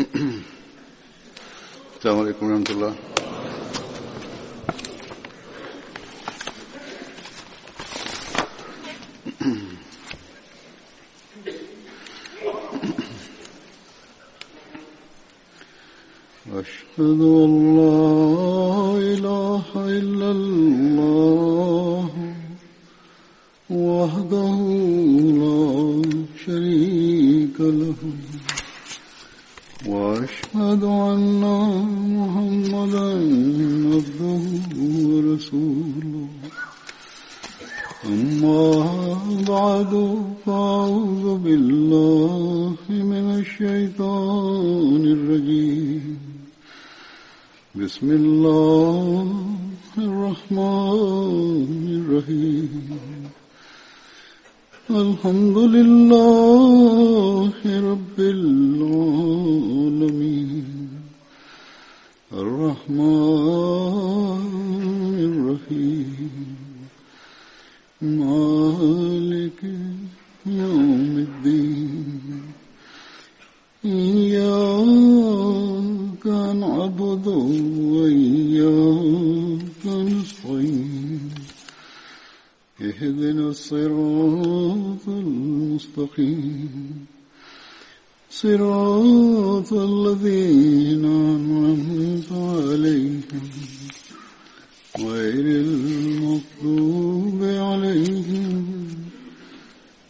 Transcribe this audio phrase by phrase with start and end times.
[2.02, 2.92] Selamun Aleyküm ve Rahmetullah.
[16.60, 17.49] أشهد أن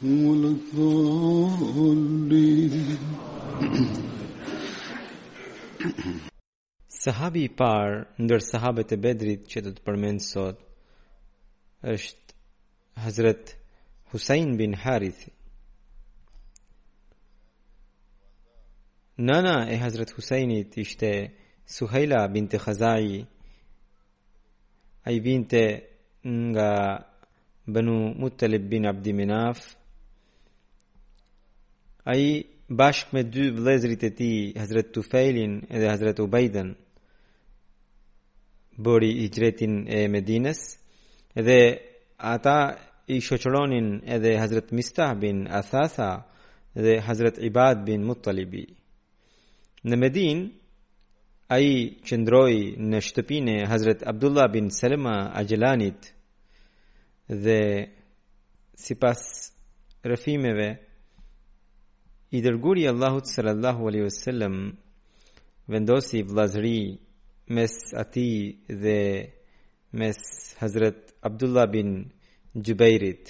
[7.05, 10.57] Sahabi i parë ndër sahabët e Bedrit që do të përmend sot
[11.95, 12.33] është
[13.05, 13.53] Hazrat
[14.13, 15.21] Hussein bin Harith.
[19.29, 21.11] Nana e Hazrat Husseinit ishte
[21.77, 23.27] Suheila binte Khazai.
[25.07, 25.63] Ai binte
[26.53, 26.71] nga
[27.73, 29.77] Banu Muttalib bin Abdi Minaf,
[32.05, 36.75] A i bashk me dy vlezrit e ti, Hazret Tufelin edhe Hazret Ubejden,
[38.77, 40.61] bori i gjretin e Medines,
[41.39, 41.61] edhe
[42.35, 42.59] ata
[43.15, 46.11] i shoqëronin edhe Hazret Mistah bin Athatha
[46.79, 48.65] edhe Hazret Ibad bin Muttalibi.
[49.85, 50.41] Në Medin,
[51.51, 51.73] a i
[52.09, 52.53] qëndroj
[52.91, 56.13] në shtëpine Hazret Abdullah bin Selma Agjelanit
[57.47, 57.61] dhe
[58.85, 59.19] si pas
[60.13, 60.69] rëfimeve,
[62.33, 64.53] I dërguri Allahut sallallahu alaihi wasallam
[65.75, 66.83] vendosi vllazëri
[67.57, 68.29] mes ati
[68.83, 69.01] dhe
[69.99, 70.19] mes
[70.61, 71.89] Hazrat Abdullah bin
[72.67, 73.25] Jubairit.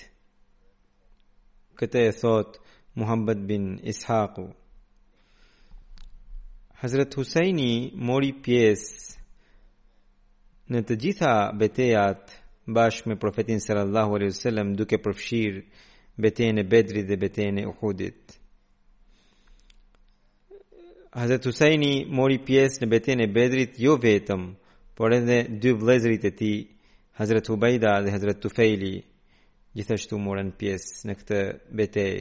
[1.81, 2.51] këte e thot
[3.01, 4.35] Muhammad bin Ishaq.
[6.83, 7.73] Hazrat Husaini
[8.09, 9.17] mori pjesë
[10.71, 12.21] në të gjitha betejat
[12.77, 15.61] bashkë me profetin sallallahu alaihi wasallam duke përfshirë
[16.23, 18.37] betejën e Bedrit dhe betejën e Uhudit.
[21.11, 24.45] Hazreti Husaini mori pjesë në betejën e Bedrit jo vetëm,
[24.95, 26.59] por edhe dy vëllezërit e tij,
[27.19, 28.93] Hazreti Ubaida dhe Hazreti Tufeli,
[29.75, 31.41] gjithashtu morën pjesë në këtë
[31.79, 32.21] betejë.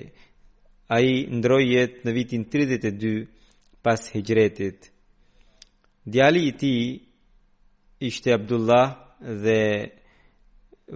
[0.95, 3.13] Ai ndroi jetë në vitin 32
[3.85, 4.89] pas Hijrëtit.
[6.09, 6.81] Djali i tij
[8.09, 8.89] ishte Abdullah
[9.43, 9.59] dhe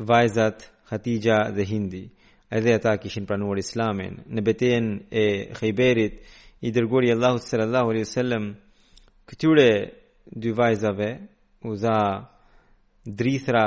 [0.09, 2.03] vajzat Khatija dhe Hindi.
[2.49, 5.25] Edhe ata kishin pranuar Islamin në betejën e
[5.57, 6.19] Khayberit
[6.63, 8.43] i dërguari Allahu sallallahu alaihi wasallam
[9.27, 9.69] këtyre
[10.41, 11.09] dy vajzave
[11.67, 12.01] u dha
[13.05, 13.65] drithra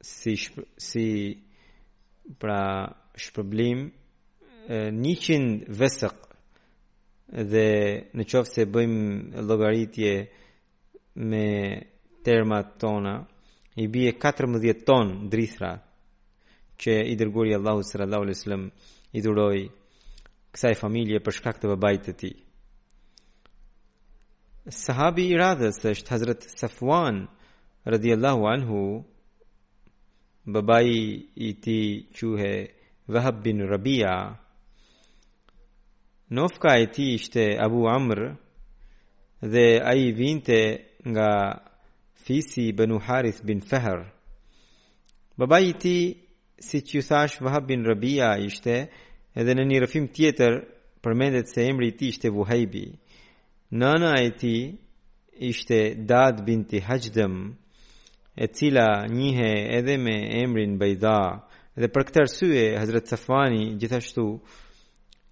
[0.00, 0.56] si shp
[0.86, 1.04] si
[2.40, 2.62] pra
[3.22, 3.78] shpërblim
[4.66, 6.16] 100 vesëq
[7.52, 7.68] dhe
[8.16, 10.12] në qoftë se bëjmë llogaritje
[11.30, 11.46] me
[12.26, 13.14] termat tona
[13.76, 15.72] i bie 14 ton drithra
[16.80, 18.64] që i dërgoi Allahu sallallahu alaihi wasallam
[19.12, 19.62] i duroi
[20.56, 22.34] kësaj familje për shkak të babait të tij.
[24.72, 27.18] Sahabi i radhës është Hazrat Safwan
[27.92, 28.80] radhiyallahu anhu
[30.54, 30.96] babai
[31.36, 32.62] i tij quhej
[33.12, 34.16] Wahab bin Rabia.
[36.36, 38.20] Nofka e tij ishte Abu Amr
[39.52, 40.58] dhe ai vinte
[41.12, 41.30] nga
[42.24, 43.98] Fisi Banu Harith bin Fahr.
[45.38, 46.02] Babai i tij
[46.66, 48.74] si që thash Wahab bin Rabia ishte
[49.36, 50.54] Edhe në një rëfim tjetër
[51.04, 52.86] përmendet se emri i tij ishte Wuhaybi.
[53.80, 54.62] Nana e tij
[55.48, 55.78] ishte
[56.08, 57.34] Dad binti Hajdam,
[58.32, 61.20] e cila njihej edhe me emrin Bayda.
[61.80, 64.24] Dhe për këtë arsye Hazrat Safani gjithashtu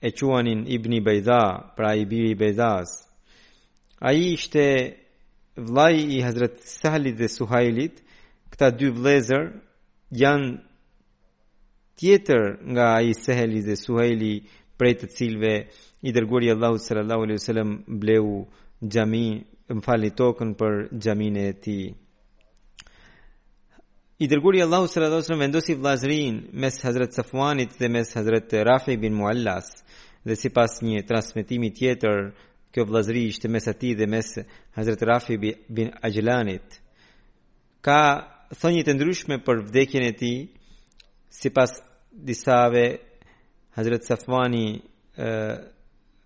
[0.07, 1.41] e quanin Ibni Bayda,
[1.77, 2.91] pra i biri i Baydas.
[4.09, 4.65] Ai ishte
[5.65, 8.05] vllai i Hazrat Sahlit dhe Suhailit.
[8.53, 9.49] Këta dy vëllezër
[10.21, 10.53] janë
[11.97, 12.43] tjetër
[12.75, 14.35] nga ai Seheli dhe Suheli
[14.79, 15.55] prej të cilëve
[16.07, 17.71] i dërguari Allahu sallallahu alaihi wasallam
[18.03, 18.29] bleu
[18.93, 19.29] xhami,
[19.79, 21.85] mfalni tokën për xhamin e tij.
[24.19, 28.95] I dërguri Allahu sallallahu alaihi wasallam vendosi vllazërin mes Hazrat Safwanit dhe mes Hazrat Rafi
[29.03, 29.67] bin Muallas
[30.27, 32.19] dhe sipas një transmetimi tjetër
[32.75, 34.29] kjo vllazëri ishte mes atij dhe mes
[34.77, 35.35] Hazrat Rafi
[35.77, 36.69] bin Ajlanit
[37.87, 38.01] ka
[38.61, 40.39] thonjë të ndryshme për vdekjen e tij
[41.41, 41.71] si pas
[42.11, 43.01] disave
[43.77, 44.71] Hazret Safvani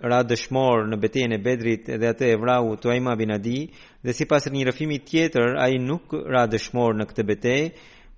[0.08, 3.60] ra dëshmor në betejën e Bedrit dhe atë e vrahu të ajma binadi
[4.04, 7.62] dhe si pas një rëfimi tjetër a i nuk ra dëshmor në këtë betej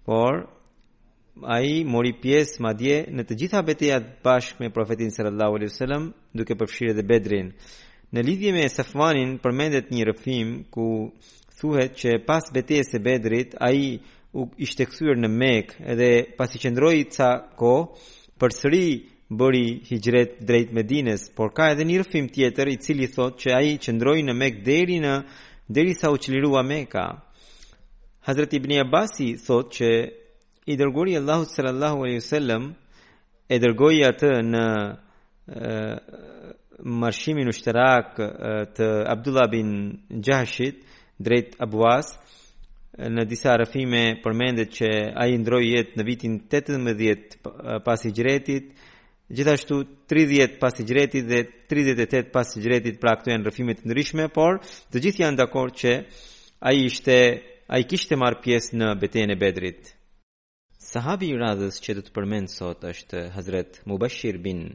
[0.06, 0.40] por
[1.56, 5.78] a i mori pjesë ma dje në të gjitha betejat bashk me profetin sallallahu alaihi
[5.78, 7.54] sallam duke përfshirë dhe Bedrin
[8.12, 10.88] në lidhje me Safwanin përmendet një rëfim ku
[11.60, 16.08] thuhet që pas betejës e Bedrit a i nuk u ishte kthyer në Mekë edhe
[16.38, 18.84] pasi qëndroi ca kohë përsëri
[19.30, 23.74] bëri hijret drejt Medinës, por ka edhe një rëfim tjetër i cili thot që ai
[23.82, 25.14] qëndroi në Mekë deri në
[25.70, 27.04] deri sa u çlirua Mekka.
[28.26, 29.90] Hazrat Ibn Abbas i thot që
[30.70, 32.64] i dërgoi Allahu sallallahu alaihi wasallam
[33.50, 35.78] e dërgoi atë në e,
[37.00, 38.14] marshimin ushtarak
[38.76, 39.74] të Abdullah bin
[40.26, 40.84] Jahshit
[41.18, 41.82] drejt Abu
[43.08, 48.68] në disa rëfime përmendet që a i ndroj jetë në vitin 18 pas i gjretit,
[49.32, 49.78] gjithashtu
[50.10, 54.28] 30 pas i gjretit dhe 38 pas i gjretit pra këtu e në rëfimet ndryshme,
[54.34, 54.60] por
[54.92, 55.92] të gjithë janë dakor që
[56.68, 57.16] a i ishte,
[57.72, 59.92] a i kishte marë pjesë në betejnë e bedrit.
[60.80, 64.74] Sahabi i radhës që të të përmend sot është Hazret Mubashir bin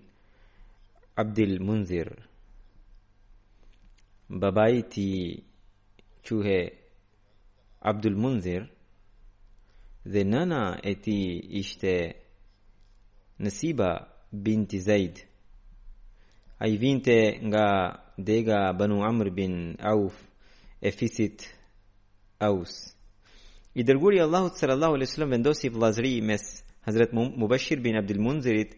[1.18, 2.10] Abdil Munzir.
[4.30, 5.08] babajti ti
[6.26, 6.60] quhe
[7.86, 8.64] Abdul Munzir
[10.14, 11.16] dhe nëna e ti
[11.62, 11.94] ishte
[13.40, 13.90] Nësiba
[14.32, 15.16] binti Zaid
[16.62, 17.16] a i vinte
[17.48, 17.66] nga
[18.30, 19.54] dega Banu Amr bin
[19.94, 20.16] Auf
[20.86, 21.40] e fisit
[22.48, 22.74] Aus
[23.80, 26.46] i dërguri Allahu sallallahu alaihi wasallam vendosi vllazëri mes
[26.88, 28.72] Hazrat Mubashir bin Abdul Munzirit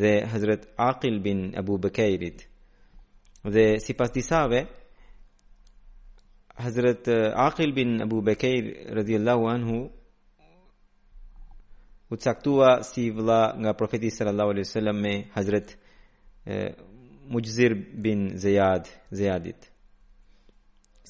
[0.00, 2.38] dhe Hazrat Aqil bin Abu Bakairit
[3.54, 4.60] dhe sipas disave
[6.56, 9.90] Hazrat eh, Aqil bin Abu Bakr radhiyallahu anhu
[12.10, 15.76] u caktua si vla nga profeti sallallahu alaihi wasallam me Hazrat
[16.46, 16.74] eh,
[17.28, 19.70] Mujzir bin Ziyad Ziyadit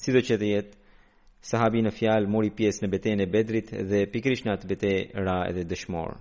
[0.03, 0.79] sido që të jetë
[1.47, 5.37] sahabi në fjalë mori pjesë në betejën e Bedrit dhe pikrisht në atë betejë ra
[5.49, 6.15] edhe dëshmor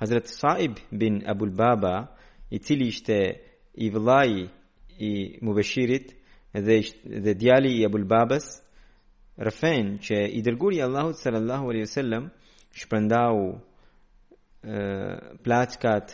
[0.00, 1.94] Hazrat Sa'ib bin Abu Baba
[2.50, 3.20] i cili ishte
[3.86, 4.44] i vllai
[5.08, 5.12] i
[5.42, 6.17] Mubashirit
[6.54, 8.62] dhe dhe djali i abul Babas
[9.38, 12.30] rrefen që i dërguar i Allahut sallallahu alaihi wasallam
[12.72, 13.58] shpërndau
[15.44, 16.06] plaçkat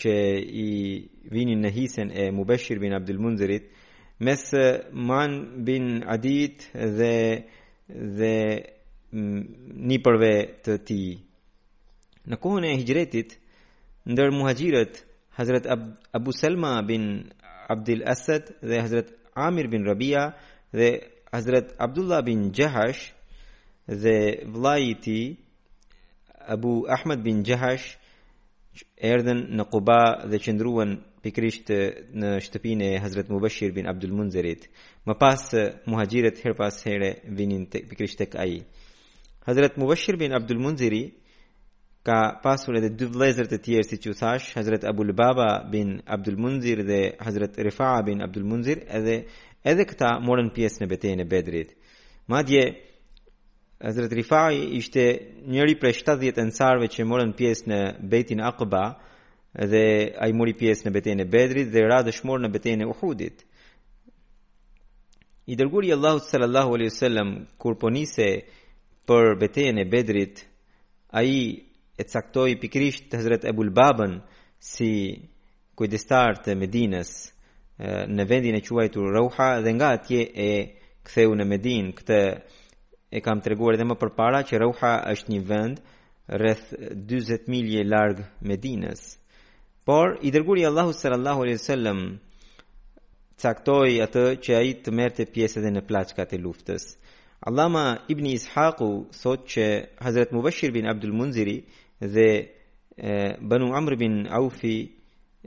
[0.00, 0.66] që i
[1.30, 3.68] vinin në hisen e Mubashir bin Abdul Munzirit
[4.18, 4.48] mes
[4.92, 7.44] Man bin Adid dhe
[8.18, 8.34] dhe
[9.90, 10.32] nipërve
[10.64, 11.08] të tij
[12.30, 13.38] në kohën e hijretit
[14.10, 14.94] ndër muhaxhirët
[15.36, 15.66] Hazrat
[16.16, 17.04] Abu Salma bin
[17.72, 20.32] Abdul Asad dhe Hazrat Amir bin Rabia
[20.74, 23.12] dhe Hazret Abdullah bin Jahash
[23.88, 25.36] dhe vllai i tij
[26.48, 27.96] Abu Ahmed bin Jahash
[29.00, 30.00] erdhën në Quba
[30.32, 34.66] dhe qëndruan pikrisht në shtëpinë e Hazret Mubashir bin Abdul Munzirit.
[35.06, 35.42] Më pas
[35.86, 38.60] muhajirët her pas here vinin pikrisht tek ai.
[39.48, 41.02] Hazret Mubashir bin Abdul Munziri
[42.04, 46.36] ka pasur edhe dy vëllezër të tjerë siç ju thash, Hazrat Abu Baba bin Abdul
[46.36, 49.24] Munzir dhe Hazrat Rifa bin Abdul Munzir, edhe
[49.64, 51.70] edhe këta morën pjesë në betejën e Bedrit.
[52.26, 52.62] Madje
[53.82, 55.04] Hazrat Rifa ishte
[55.50, 57.78] njëri prej 70 ansarëve që morën pjesë në
[58.10, 58.82] Betin Aqba
[59.70, 59.84] dhe
[60.24, 63.42] ai mori pjesë në betejën e Bedrit dhe ra dëshmor në betejën e Uhudit.
[65.50, 68.28] I dërguri Allahu sallallahu alaihi wasallam kur ponise
[69.06, 70.42] për betejën e Bedrit,
[71.10, 71.30] ai
[71.98, 74.14] e caktoi pikrisht të Abu al-Baban
[74.60, 74.88] si
[75.76, 77.10] kujdestar të Medinas
[77.78, 80.50] në vendin e quajtur Rauha dhe nga atje e
[81.06, 82.18] ktheu në Medin kte
[83.12, 85.82] e kam treguar edhe më përpara që Rauha është një vend
[86.40, 89.16] rreth 40 milje larg Medinas
[89.84, 92.00] por i dërguari Allahu sallallahu alaihi wasallam
[93.42, 96.92] caktoi atë që ai të merrte pjesë edhe në plaçkat e luftës
[97.50, 98.88] Allama Ibni Ishaqu
[99.20, 99.64] thot që
[100.04, 101.58] Hazret Mubashir bin Abdul Munziri
[102.08, 102.54] dhe
[103.40, 104.90] Banu Amr bin Aufi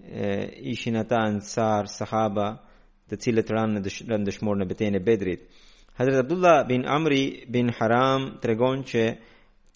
[0.04, 2.48] e, ishin ata ansar sahaba
[3.10, 5.42] të cilët ranë në dësh, ran dëshmorë në e Bedrit.
[5.98, 9.04] Hazrat Abdullah bin Amri bin Haram tregon që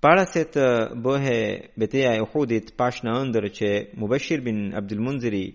[0.01, 0.65] para se të
[1.03, 1.38] bëhe
[1.79, 3.13] betejë e Uhudit pash në
[3.57, 5.45] që Mubashir bin Abdul Munziri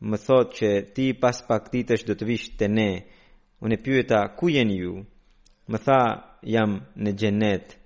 [0.00, 2.90] më thot që ti pas pak ditësh do të vishë te ne.
[3.62, 5.04] Unë pyeta ku jeni ju?
[5.68, 6.00] Më tha
[6.42, 7.76] jam në xhenet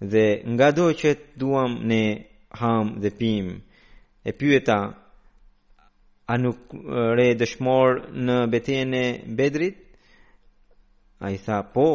[0.00, 2.26] dhe nga do që duam ne
[2.60, 3.62] ham dhe pim
[4.28, 4.78] e pyeta
[6.26, 6.58] a nuk
[7.16, 7.92] re dëshmor
[8.26, 9.06] në betejën e
[9.38, 9.78] Bedrit
[11.24, 11.86] a i tha po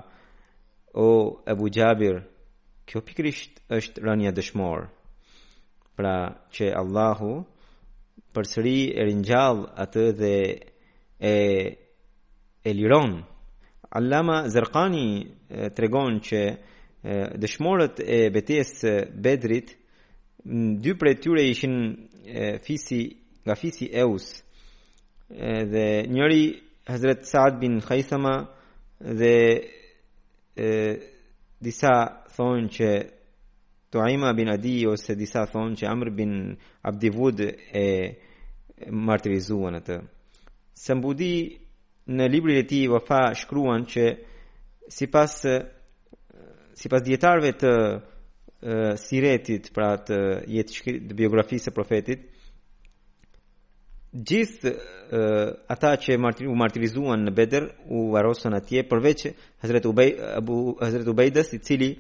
[1.06, 2.18] o Abu Jabir
[2.88, 4.80] kjo pikrisht është rënja dëshmor
[6.00, 6.16] pra
[6.56, 7.32] që Allahu
[8.34, 10.36] për sëri e rinjallë atë dhe
[11.32, 11.36] e,
[12.68, 13.20] e lironë.
[13.98, 15.06] Allama Zerqani
[15.76, 16.56] të regonë që e,
[17.42, 18.94] dëshmorët e betesë
[19.26, 19.74] bedrit,
[20.46, 21.74] në dy prej tyre ishin
[22.26, 23.02] e, fisi,
[23.46, 24.44] nga fisi eusë,
[25.72, 26.44] dhe njëri
[26.90, 28.36] Hazret Saad bin Khaythama
[29.20, 29.36] dhe
[30.56, 30.68] e,
[31.66, 31.96] disa
[32.36, 32.88] thonë që
[33.92, 36.34] Tuaima bin Adi ose disa thonë që Amr bin
[36.86, 37.88] Abdivud e
[38.94, 39.96] martirizuan atë.
[40.78, 41.30] Sambudi
[42.14, 44.06] në librin e tij Wafa shkruan që
[44.94, 45.40] sipas
[46.80, 47.74] sipas dietarëve të
[49.00, 50.16] Siretit, pra të
[50.52, 52.24] jetë të biografisë së profetit,
[54.12, 54.74] gjithë
[55.76, 59.26] ata që martir, u martirizuan në bedër, u varrosën atje përveç
[59.64, 61.94] Hazrat Ubay Abu Hazrat Ubaydas i cili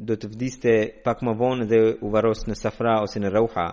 [0.00, 0.72] do të vdiste
[1.04, 3.66] pak më vonë dhe u varros në Safra ose në Rauha.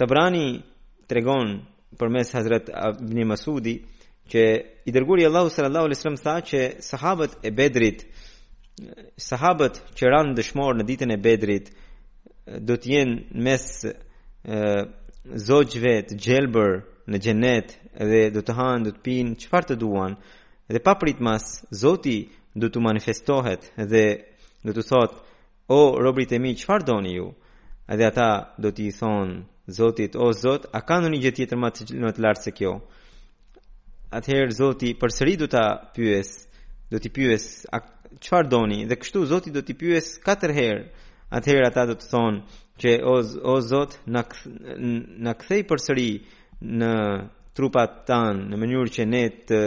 [0.00, 0.62] Tabrani
[1.08, 1.58] tregon
[2.00, 2.70] përmes Hazrat
[3.04, 3.74] Ibn Masudi
[4.30, 4.42] që
[4.88, 8.00] i dërguari Allahu sallallahu alaihi wasallam tha që sahabët e Bedrit,
[9.20, 11.66] sahabët që ranë dëshmor në ditën e Bedrit
[12.68, 13.64] do të jenë mes
[15.48, 16.72] zogjve të gjelbër
[17.10, 17.76] në xhenet
[18.10, 20.16] dhe do të hanë, do të pinë çfarë të duan
[20.72, 21.44] dhe pa pritmas
[21.82, 22.18] Zoti
[22.54, 24.04] do të manifestohet dhe
[24.64, 25.24] do të thotë
[25.68, 27.32] O robrit e mi, qëfar doni ju?
[27.90, 31.70] Edhe ata do t'i thonë Zotit, o Zot, a ka në një gjithë tjetër më
[31.74, 31.86] të,
[32.18, 32.72] të lartë se kjo?
[34.14, 35.64] Atëherë Zotit për sëri du t'a
[35.98, 36.30] pyes,
[36.92, 37.80] do t'i pyes, a,
[38.22, 38.84] qëfar doni?
[38.86, 40.86] Dhe kështu Zotit do t'i pyes katër herë,
[41.40, 43.16] atëherë ata do të thonë që o,
[43.54, 44.22] o Zot, në,
[45.42, 46.08] këthej për sëri
[46.82, 46.94] në
[47.58, 49.62] trupat tanë, në mënyrë që ne të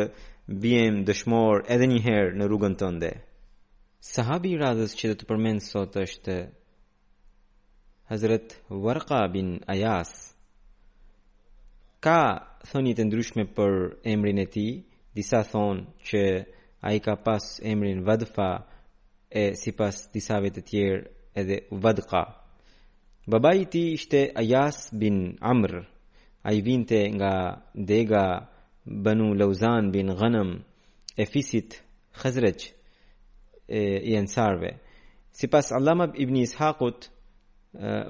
[0.64, 3.18] bjem dëshmor edhe një herë në rrugën tënde.
[4.00, 6.36] Sahabi i radhës që do të përmend sot është
[8.12, 8.54] Hazrat
[8.86, 10.14] Warqa bin Ayas.
[12.06, 12.16] Ka
[12.70, 13.76] thënë të ndryshme për
[14.14, 14.78] emrin e tij,
[15.18, 16.24] disa thonë që
[16.88, 18.48] ai ka pas emrin Wadfa
[19.28, 21.04] e sipas disa vetë të tjerë
[21.44, 22.24] edhe Wadqa.
[23.32, 25.20] Baba i tij ishte Ayas bin
[25.52, 25.72] Amr.
[26.48, 27.34] Ai vinte nga
[27.90, 28.26] Dega
[29.04, 30.50] Banu Lauzan bin Ghanam
[31.18, 31.70] e fisit
[32.20, 32.62] Khazraj
[33.70, 34.78] e ensarve.
[35.32, 37.10] Si pas Allama ibn Ishaqut,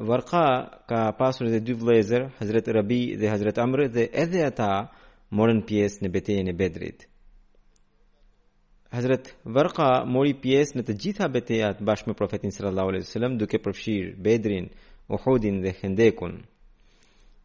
[0.07, 0.45] Varka
[0.87, 4.71] ka pasur dhe dy vlezër, Hazret Rabi dhe Hazret Amr dhe edhe ata
[5.37, 7.03] morën pjesë në betejën e Bedrit.
[8.93, 13.59] Hazret Varka mori pjesë në të gjitha betejat bashkë me profetin sallallahu alaihi wasallam duke
[13.65, 14.69] përfshirë Bedrin,
[15.13, 16.33] Uhudin dhe Hendekun.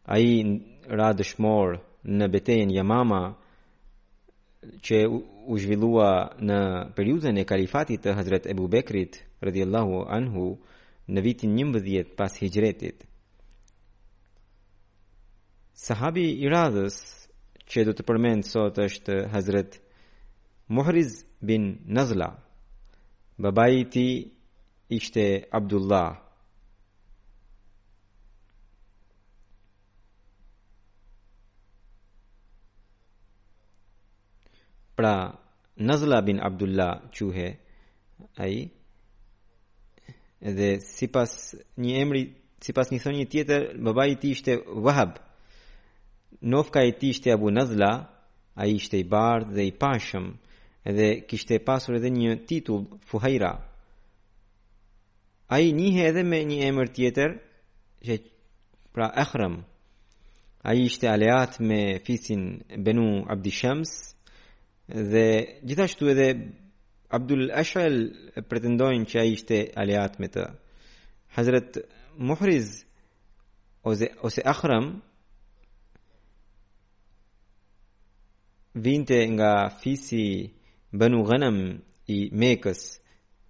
[0.07, 0.63] Ai
[0.97, 1.77] ra dëshmor
[2.17, 3.21] në betejën Yamama
[4.87, 5.03] që
[5.45, 6.07] U zhvillua
[6.41, 6.57] në
[6.97, 10.45] periudhën e kalifatit të Hazret Ebu Bekrit, rëdhjallahu anhu,
[11.05, 13.03] në vitin njëmbëdhjet pas hijretit
[15.77, 16.97] Sahabi i radhës
[17.69, 19.77] që do të përmendë sot është Hazret
[20.73, 22.31] Muhriz bin Nazla
[23.37, 24.07] Babajti
[24.89, 26.24] ishte Abdullah
[34.95, 35.37] Pra
[35.77, 37.57] Nazla bin Abdullah quhe
[38.39, 38.69] ai
[40.39, 41.31] dhe sipas
[41.83, 42.21] një emri
[42.65, 44.53] sipas një thonjë tjetër babai i tij ishte
[44.85, 45.11] Wahab
[46.53, 47.91] nofka i tij ishte Abu Nazla
[48.59, 50.25] ai ishte i bardh dhe i pashëm
[50.89, 53.53] edhe kishte pasur edhe një titull Fuhaira
[55.55, 57.31] ai njihe edhe me një emër tjetër
[58.05, 58.13] që
[58.95, 59.55] pra Akhram
[60.67, 62.43] ai ishte aleat me fisin
[62.83, 64.14] Banu Abdishams Shams
[64.87, 66.53] dhe gjithashtu edhe
[67.09, 68.09] Abdul Ashal
[68.49, 70.43] pretendojnë që a ishte aliat me të
[71.37, 71.79] Hazret
[72.17, 72.83] Muhriz
[73.85, 74.95] ose, ose Akhram
[78.75, 80.23] vinte nga fisi
[80.93, 81.57] bënu gënëm
[82.15, 82.81] i mekës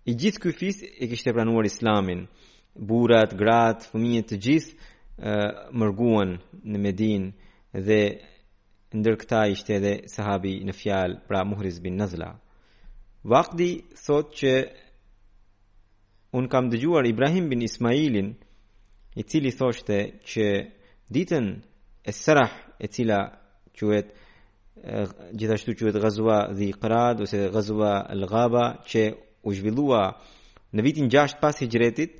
[0.10, 2.28] i gjithë këj fis e kështë e pranuar islamin
[2.90, 5.36] burat, gratë, fëmijët të gjithë
[5.82, 6.38] mërguan
[6.72, 7.32] në Medin
[7.88, 8.00] dhe
[8.94, 12.30] ndër këta ishte edhe sahabi në fjal pra muhriz bin nazla
[13.26, 13.70] vakdi
[14.06, 14.52] thot që
[16.38, 18.36] unë kam dëgjuar Ibrahim bin Ismailin
[19.16, 19.98] i cili thoshte
[20.30, 20.46] që
[21.14, 21.46] ditën
[22.06, 22.52] e sërah
[22.84, 23.20] e cila
[23.78, 24.08] qëhet
[25.38, 29.04] gjithashtu qëhet gëzua dhi qërad ose gëzua lëgaba që
[29.50, 30.04] u zhvillua
[30.76, 32.20] në vitin 6 pas i gjretit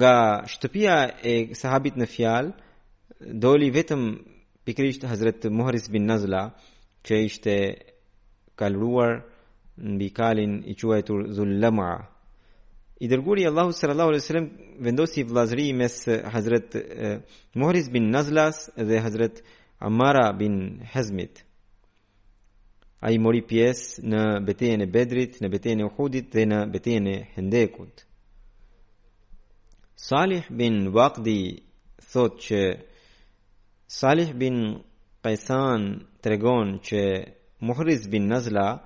[0.00, 0.14] nga
[0.52, 0.96] shtëpia
[1.30, 2.46] e sahabit në fjal
[3.44, 4.02] doli vetëm
[4.66, 6.40] Pikrisht Hazret Muharis bin Nazla
[7.06, 7.52] që ishte
[8.58, 9.20] kaluar
[9.78, 11.88] në bikalin i quajtur Zullama.
[12.98, 14.48] I dërguri Allahu sallallahu alaihi wasallam
[14.86, 17.20] vendosi vllazëri mes eh, Hazret eh,
[17.54, 19.42] Muharis bin Nazlas dhe Hazret
[19.78, 20.58] Amara bin
[20.94, 21.44] Hazmit.
[23.06, 27.16] Ai mori pjesë në betejën e Bedrit, në betejën e Uhudit dhe në betejën e
[27.36, 28.02] Hendekut.
[30.08, 31.38] Salih bin Waqdi
[32.10, 32.62] thotë që
[33.88, 34.82] Salih bin
[35.22, 37.02] Qaisan tregon që
[37.62, 38.82] Muhriz bin Nazla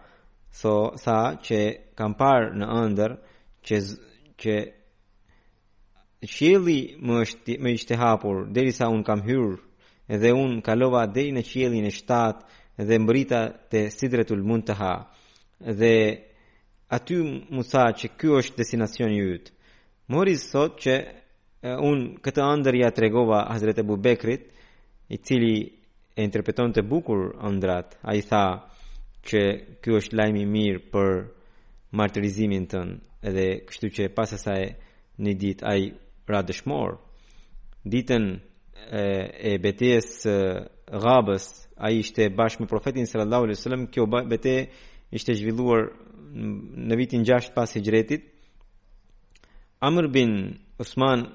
[0.61, 1.61] so, sa që
[1.97, 3.15] kam parë në ëndër
[3.69, 3.79] që
[4.45, 4.57] që
[6.35, 11.47] qielli më është më ishte hapur derisa un kam hyrë dhe un kalova deri në
[11.51, 13.41] qiellin e 7 dhe mbrita
[13.73, 14.95] te Sidretul Muntaha
[15.81, 15.95] dhe
[16.97, 17.17] aty
[17.55, 19.49] mu tha që ky është destinacioni yt.
[20.13, 20.95] Mori sot që
[21.89, 24.49] un këtë ëndër ja tregova Hazrat Abu Bekrit
[25.11, 25.55] i cili
[26.17, 28.45] e interpreton të bukur ëndrat, a i tha
[29.27, 29.43] që
[29.83, 31.11] kjo është lajmi mirë për
[31.99, 32.95] martërizimin tënë,
[33.27, 34.61] edhe kështu që pas asaj
[35.25, 35.89] një ditë a i
[36.31, 36.91] ra dëshmor.
[37.91, 38.25] Ditën
[39.01, 39.05] e,
[39.51, 40.09] e betes
[40.91, 41.47] gabës,
[41.85, 44.55] a i ishte bashkë me profetin sallallahu alai kjo bete
[45.17, 45.89] ishte zhvilluar
[46.91, 48.29] në vitin 6 pas i gjretit.
[49.89, 50.35] Amr bin
[50.81, 51.27] Osman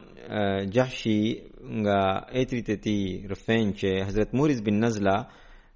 [0.67, 5.19] Gjahshi nga etrit e ti rëfen që Hazret Muriz bin Nazla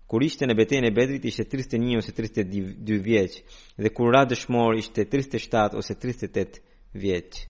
[0.10, 3.36] kur ishte në betejën e Bedrit ishte 31 ose 32 vjeç
[3.78, 6.62] dhe kur ra dëshmor ishte 37 ose 38
[6.98, 7.44] vjeç.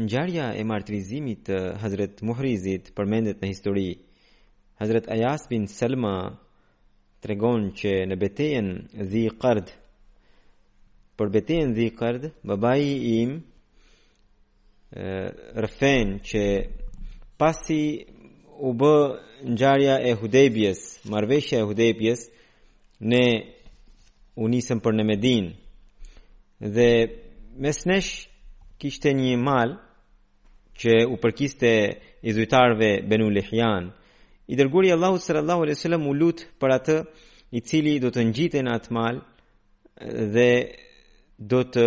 [0.00, 3.90] Ngjarja e martirizimit të Hazret Muhrizit përmendet në histori.
[4.80, 6.16] Hazret Ayas bin Salma
[7.20, 8.68] tregon që në betejën
[9.10, 9.26] Dhi
[11.18, 12.80] për betejën Dhi Qard babai
[13.20, 13.42] im
[14.92, 16.42] rëfen që
[17.38, 17.82] pasi
[18.66, 18.94] u bë
[19.50, 22.26] ngjarja e hudebjes, marveshja e hudebjes,
[23.00, 23.24] ne
[24.42, 25.46] u nisëm për në Medin.
[26.60, 26.90] Dhe
[27.62, 28.12] mes nesh
[28.80, 29.70] kishte një mal
[30.80, 31.70] që u përkiste
[32.22, 33.90] i zujtarve Benu Lihjan.
[34.50, 36.96] I dërguri Allahu sallallahu alaihi wasallam u lut për atë
[37.56, 39.22] i cili do të njitën atë mal
[40.34, 40.52] dhe
[41.38, 41.86] do të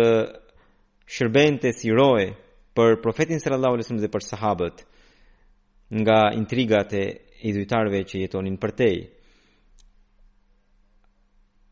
[1.06, 2.32] shërbente si roje
[2.74, 4.80] për profetin sallallahu alaihi dhe për sahabët
[6.02, 7.04] nga intrigat e
[7.48, 8.96] idhujtarve që jetonin për tej.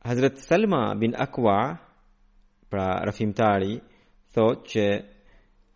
[0.06, 1.56] Hazret Salma bin Akwa,
[2.70, 3.74] pra rafimtari,
[4.34, 4.84] thot që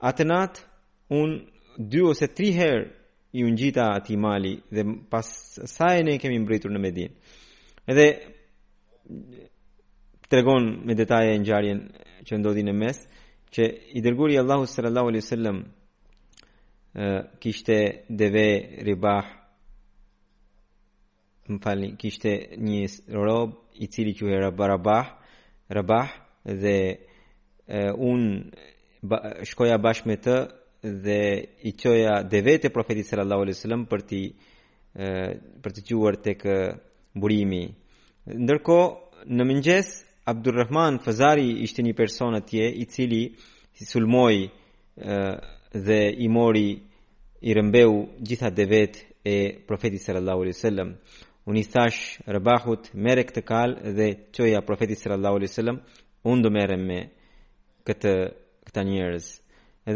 [0.08, 0.62] atënat
[1.10, 1.36] un unë
[1.92, 2.84] dy ose tri herë
[3.36, 4.80] i unë gjita ati mali dhe
[5.12, 5.28] pas
[5.76, 7.10] sa e ne kemi mbritur në Medin.
[7.84, 8.06] Edhe
[10.26, 11.82] të regon me detaje ngjarjen
[12.26, 13.04] që ndodhin e mesë,
[13.52, 13.62] që
[13.98, 15.58] i dërguri Allahu sallallahu alaihi wasallam
[17.40, 17.76] kishte
[18.22, 18.46] deve
[18.88, 19.22] ribah
[21.50, 22.30] më falni kishte
[22.66, 22.82] një
[23.26, 25.04] rob i cili që era barabah
[25.76, 26.06] rabah
[26.62, 26.78] dhe
[27.78, 27.80] e,
[28.10, 28.22] un
[29.08, 30.36] ba, shkoja bash me të
[31.04, 31.18] dhe
[31.68, 34.22] i qoja devet e profetit sallallahu alaihi wasallam për ti
[35.62, 36.40] për të qiuar tek
[37.20, 37.64] burimi
[38.44, 38.86] ndërkohë
[39.36, 39.86] në mëngjes
[40.26, 43.20] Abdurrahman Fazari ishte një person atje i cili
[43.78, 44.48] i sulmoi
[45.86, 46.70] dhe i mori
[47.46, 47.92] i rëmbeu
[48.26, 49.36] gjitha devet e
[49.68, 50.88] profetit sallallahu alaihi wasallam.
[51.46, 52.00] Unë thash
[52.34, 55.78] Rabahut merr këtë kal dhe çoja profetit sallallahu alaihi wasallam
[56.26, 56.98] unë do merrem me
[57.86, 58.14] këtë
[58.66, 59.28] këta njerëz.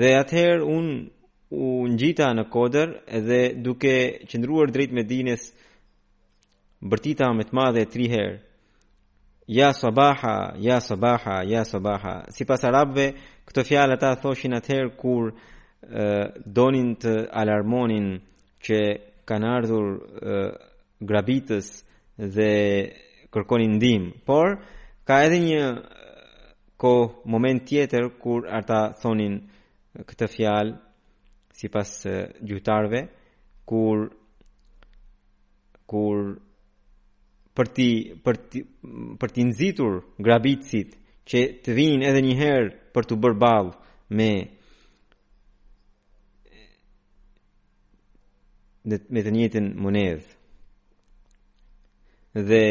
[0.01, 0.87] Dhe atëherë un
[1.59, 2.95] u ngjita në Kodër
[3.27, 3.97] dhe duke
[4.31, 5.49] qëndruar drejt Medinës
[6.93, 8.39] bërtita me të madhe 3 herë
[9.53, 12.13] ja sabaha, ja sabaha, ja sabaha.
[12.35, 13.07] Si pas arabve,
[13.51, 15.33] këtë fjallë ata thoshin atëherë kur
[16.55, 18.07] donin të alarmonin
[18.67, 18.79] që
[19.29, 19.89] kanë ardhur
[21.03, 21.71] grabitës
[22.37, 22.53] dhe
[23.35, 24.05] kërkonin ndim.
[24.27, 24.55] Por,
[25.07, 25.65] ka edhe një
[26.81, 26.93] ko
[27.33, 29.35] moment tjetër kur ata thonin
[30.09, 30.77] këtë fjallë
[31.59, 31.89] si pas
[32.49, 33.03] gjutarve,
[33.67, 34.07] kur
[35.91, 36.19] kur
[37.59, 37.87] për ti
[38.25, 38.61] për ti
[39.21, 40.91] për ti nxitur grabicit
[41.31, 43.75] që të vinë edhe një herë për të bërë ballë
[44.19, 44.31] me
[49.15, 50.25] me të njëjtën monedh.
[52.49, 52.65] Dhe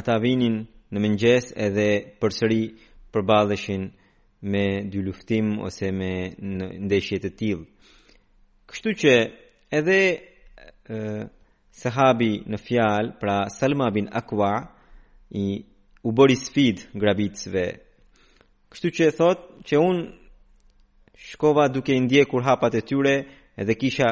[0.00, 0.56] ata vinin
[0.92, 1.88] në mëngjes edhe
[2.20, 2.62] përsëri
[3.14, 3.88] përballeshin
[4.52, 6.10] me dy luftim ose me
[6.86, 7.66] ndeshje të tillë.
[8.68, 9.14] Kështu që
[9.80, 11.24] edhe ë uh,
[11.76, 14.52] sahabi në fjalë pra Salma bin Aqwa
[15.30, 15.44] i
[16.02, 17.64] u bëri sfid grabitësve.
[18.70, 19.98] Kështu që e thot që un
[21.30, 23.14] shkova duke i ndjekur hapat e tyre
[23.58, 24.08] edhe kisha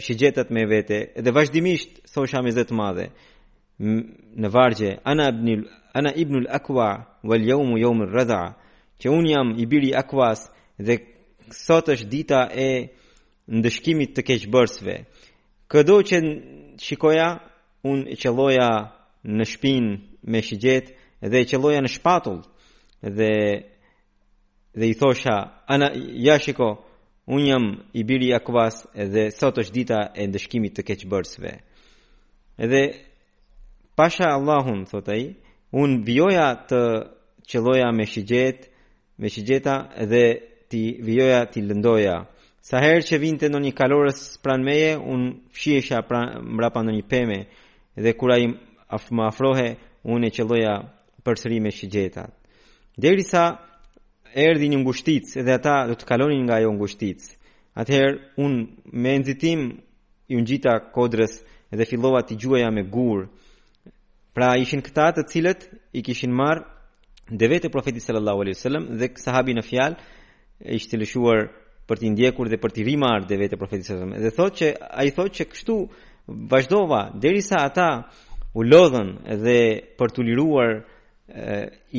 [0.00, 3.06] shigjetat me vete edhe vazhdimisht thosha me zë të madhe
[4.40, 5.64] në vargje ana ibnul
[5.98, 6.88] ana al aqwa
[7.28, 8.42] wal yawm yawm ar-radha
[9.00, 10.40] që un jam i biri Aqwas
[10.86, 10.94] dhe
[11.66, 12.70] sot është dita e
[13.56, 14.94] ndëshkimit të keqbërësve.
[15.70, 16.18] Këdo që
[16.82, 17.26] shikoja,
[17.86, 18.66] unë e qëlloja
[19.30, 19.84] në shpin
[20.26, 20.88] me shigjet
[21.30, 22.40] dhe e qëlloja në shpatull
[23.18, 23.28] dhe
[24.80, 25.36] dhe i thosha,
[25.74, 25.88] ana,
[26.26, 26.72] ja shiko,
[27.34, 27.64] unë jam
[27.98, 31.50] i biri akvas dhe sot është dita e ndëshkimit të keqëbërsve.
[32.70, 32.82] Dhe
[33.98, 35.22] pasha Allahun, thotaj,
[35.82, 36.82] unë vjoja të
[37.50, 38.66] qëlloja me shigjet,
[39.20, 39.76] me shigjeta
[40.10, 40.24] dhe
[40.70, 42.18] ti vjoja ti lëndoja.
[42.60, 47.04] Sa herë që vinte në një kalorës pran meje, unë fshiesha pran, mrapa në një
[47.08, 47.38] peme,
[47.96, 48.50] dhe kura i
[48.92, 49.68] af, më afrohe,
[50.04, 50.74] unë e qëlloja
[51.24, 52.26] përsërime që gjeta.
[53.00, 53.44] Dheri sa
[54.36, 57.24] erdi një ngushtic, edhe ata do të kalonin nga jo ngushtic.
[57.80, 58.60] Atëherë, unë
[58.92, 59.64] me nëzitim,
[60.30, 61.38] i unë gjita kodrës,
[61.72, 63.24] edhe fillova të gjuaja me gurë.
[64.36, 65.64] Pra ishin këta të cilët,
[65.96, 66.66] i kishin marë,
[67.30, 67.70] dhe vetë
[68.04, 69.96] sallallahu alaihi sallam, dhe sahabi në fjalë,
[70.82, 71.59] ishte lëshuar nështë,
[71.90, 74.14] për t'i ndjekur dhe për t'i rimar dhe vetë wasallam.
[74.22, 75.76] Dhe thotë që, a i thot që kështu
[76.52, 77.88] vazhdova, derisa ata
[78.58, 79.60] u lodhen dhe
[79.98, 80.72] për t'u liruar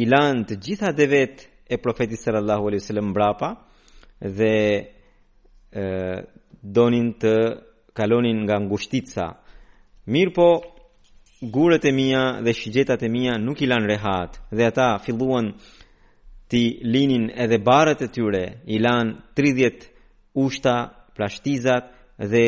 [0.02, 3.50] i lanë të gjitha dhe vetë e profetit sallallahu alajhi wasallam mbrapa
[4.40, 4.54] dhe
[5.84, 5.86] ë
[6.76, 7.36] donin të
[7.98, 9.26] kalonin nga ngushtica.
[10.14, 10.48] Mirpo
[11.54, 15.48] guret e mia dhe shigjetat e mia nuk i lan rehat dhe ata filluan
[16.52, 19.84] ti linin edhe barët e tyre, i lan 30
[20.44, 20.76] ushta,
[21.16, 21.86] plashtizat
[22.32, 22.46] dhe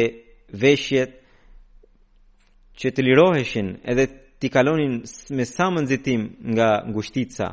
[0.61, 1.11] veshjet
[2.79, 4.05] që të liroheshin edhe
[4.39, 4.93] ti kalonin
[5.37, 6.21] me sa më nëzitim
[6.53, 7.47] nga ngushtica.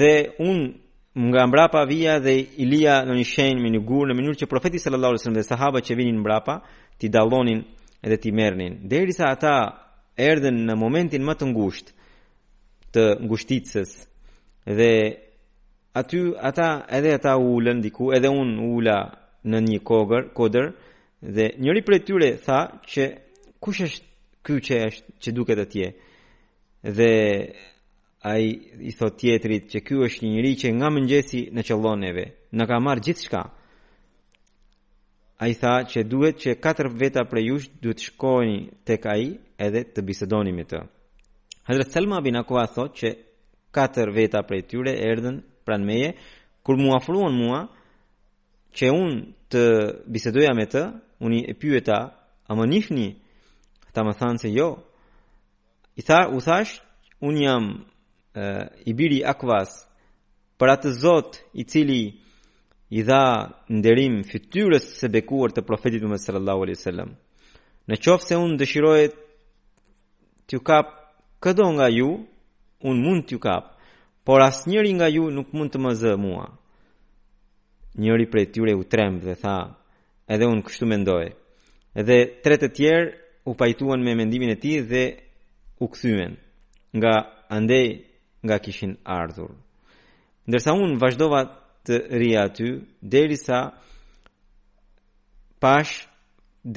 [0.00, 0.12] Dhe
[0.48, 0.66] unë
[1.30, 4.82] nga mbrapa vija dhe Ilia në një shenjë me një gurë në mënyrë që profeti
[4.82, 6.54] sallallahu alajhi wasallam dhe sahabët që vinin mbrapa
[7.00, 7.60] ti dallonin
[8.04, 9.54] edhe ti merrnin derisa ata
[10.30, 11.92] erdhen në momentin më të ngushtë
[12.96, 13.90] të ngushticës
[14.66, 15.18] dhe
[15.94, 18.96] aty ata edhe ata u ulën diku, edhe un ula
[19.44, 20.72] në një kogër, koder
[21.34, 23.02] dhe njëri prej tyre tha që
[23.62, 24.06] kush është
[24.44, 25.86] ky që është që duket atje.
[26.96, 27.12] Dhe
[28.32, 28.44] ai
[28.88, 32.78] i thot tjetrit që ky është një njerëz që nga mëngjesi në neve na ka
[32.80, 33.40] marr gjithçka.
[35.42, 39.80] Ai tha që duhet që katër veta prej jush duhet të shkojnë tek ai edhe
[39.94, 40.80] të bisedoni me të.
[41.66, 43.08] Hazrat Salma bin Aqwa thot që
[43.72, 46.10] katër veta prej tyre erdhën pranë meje
[46.64, 47.62] kur mua ofruan mua
[48.76, 49.12] që un
[49.52, 49.64] të
[50.08, 50.84] bisedoja me të
[51.24, 51.98] unë e pyeta
[52.48, 53.08] a më nifni
[53.92, 54.68] ta më thanë se jo
[55.96, 56.78] i tha u thash
[57.20, 57.64] un jam
[58.36, 59.72] uh, i biri akvas
[60.58, 62.02] për atë zot i cili
[62.92, 63.24] i dha
[63.72, 67.12] nderim fytyrës së bekuar të profetit Muhammed sallallahu alaihi wasallam
[67.88, 69.02] në qoftë se un dëshiroj
[70.48, 70.96] të kap
[71.42, 72.08] këdo nga ju
[72.82, 73.64] un mund t'ju kap,
[74.24, 76.46] por asnjëri nga ju nuk mund të më zë mua.
[78.00, 79.56] Njëri prej tyre u tremb dhe tha,
[80.34, 81.26] edhe un kështu mendoj.
[82.00, 83.12] Edhe tre të tjerë
[83.48, 85.04] u pajtuan me mendimin e tij dhe
[85.84, 86.32] u kthyen
[86.98, 87.12] nga
[87.56, 87.88] andej
[88.46, 89.52] nga kishin ardhur.
[90.48, 91.40] Ndërsa un vazhdova
[91.86, 92.68] të rria aty
[93.12, 93.58] derisa
[95.62, 95.94] pash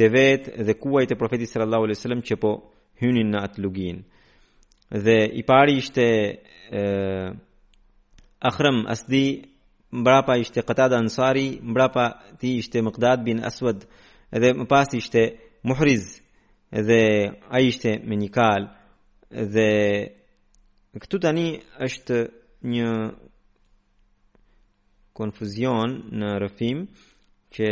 [0.02, 2.52] devet dhe kuajt e profetit sallallahu alejhi wasallam që po
[3.02, 4.04] hynin në atë luginë
[4.92, 6.38] dhe i pari ishte
[6.72, 7.34] e,
[8.40, 9.46] Akhram Asdi
[9.92, 13.86] mbrapa ishte Qatada Ansari mbrapa ti ishte Muqdad bin Aswad
[14.42, 15.22] dhe më pas ishte
[15.64, 16.22] Muhriz
[16.88, 17.02] dhe
[17.56, 18.64] ai ishte me një kal
[19.54, 19.70] dhe
[21.02, 21.48] këtu tani
[21.86, 22.18] është
[22.72, 22.90] një
[25.18, 26.80] konfuzion në rëfim
[27.56, 27.68] që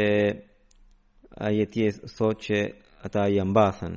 [1.48, 1.84] ajeti
[2.16, 2.60] thot që
[3.06, 3.94] ata janë mbathën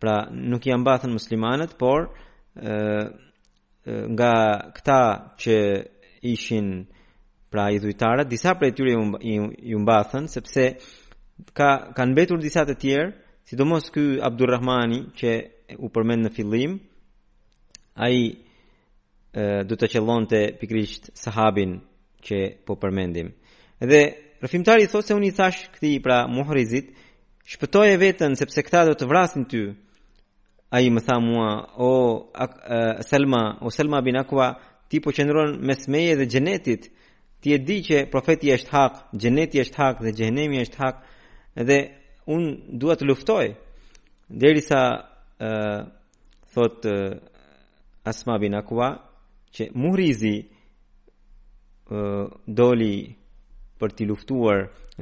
[0.00, 0.14] pra
[0.50, 2.00] nuk janë mbathën muslimanët por
[3.84, 4.34] nga
[4.74, 5.02] këta
[5.38, 5.56] që
[6.22, 6.68] ishin
[7.50, 9.02] pra i dhujtarët, disa për e tyre ju,
[9.70, 10.64] ju, mbathën, sepse
[11.54, 13.10] ka, kanë betur disa të tjerë,
[13.44, 15.30] Sidomos ky mos Rahmani që
[15.84, 16.78] u përmend në fillim,
[17.92, 18.22] a i
[19.68, 21.74] du të qellonte të pikrisht sahabin
[22.24, 23.28] që po përmendim.
[23.84, 24.00] Edhe
[24.40, 26.88] rëfimtari thosë se unë i thash këti pra muhrizit
[27.44, 29.60] Shpëtoje veten vetën sepse këta do të vrasin ty
[30.72, 31.92] ai më tha mua o
[32.44, 34.46] ak, uh, Selma o Selma bin Aqwa
[34.88, 36.82] ti po qëndron mes meje dhe xhenetit
[37.40, 40.96] ti e di që profeti është hak xheneti është hak dhe gjenemi është hak
[41.68, 41.78] dhe
[42.34, 42.42] un
[42.80, 43.46] dua të luftoj
[44.40, 45.80] derisa uh,
[46.52, 48.88] thot uh, Asma bin Aqwa
[49.54, 52.26] që Muhrizi uh,
[52.58, 52.96] doli
[53.80, 54.58] për të luftuar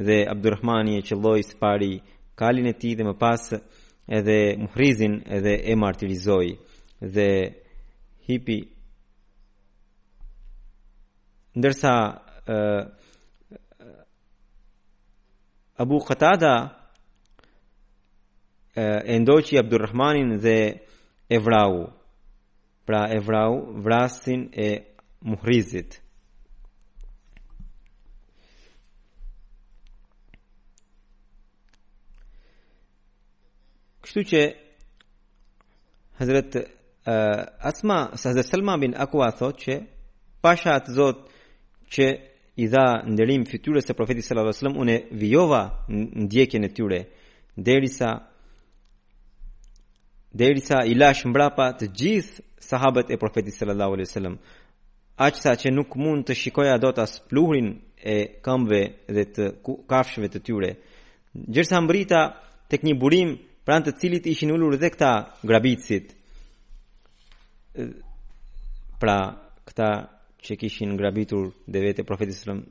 [0.07, 1.93] dhe Abdulrahmani e së pari
[2.41, 3.43] kalin e tij dhe më pas
[4.09, 6.59] edhe muhrizin edhe e martirizoi
[7.03, 7.55] dhe
[8.29, 8.59] hipi
[11.57, 11.93] ndërsa
[12.49, 12.85] uh,
[15.79, 16.55] Abu Qatada
[18.77, 20.57] uh, e ndoqi Abdulrahmanin dhe
[21.31, 21.93] Evrau
[22.87, 24.71] pra Evrau vrasin e
[25.21, 26.02] muhrizit
[34.13, 34.41] Kështu që
[36.21, 37.13] Hazret uh,
[37.71, 39.77] Asma, Hazret Salma bin Akua thot që
[40.45, 41.23] pasha atë zot
[41.95, 42.09] që
[42.61, 45.61] i dha ndërim fytyrës së profetit sallallahu alajhi wasallam unë vijova
[46.27, 46.99] ndjekjen e tyre
[47.69, 48.11] derisa
[50.43, 54.35] derisa i lash mbrapa të gjithë sahabët e profetit sallallahu alajhi wasallam
[55.27, 58.83] aq që nuk mund të shikoja dot as pluhrin e këmbëve
[59.17, 59.49] dhe të
[59.93, 60.71] kafshëve të tyre
[61.55, 62.21] gjërsa mbrita
[62.73, 63.33] tek një burim
[63.65, 65.13] pranë të cilit ishin ulur dhe këta
[65.47, 66.09] grabicit.
[69.01, 69.19] Pra,
[69.67, 69.89] këta
[70.43, 72.63] që kishin grabitur dhe vete profetit sëllëm,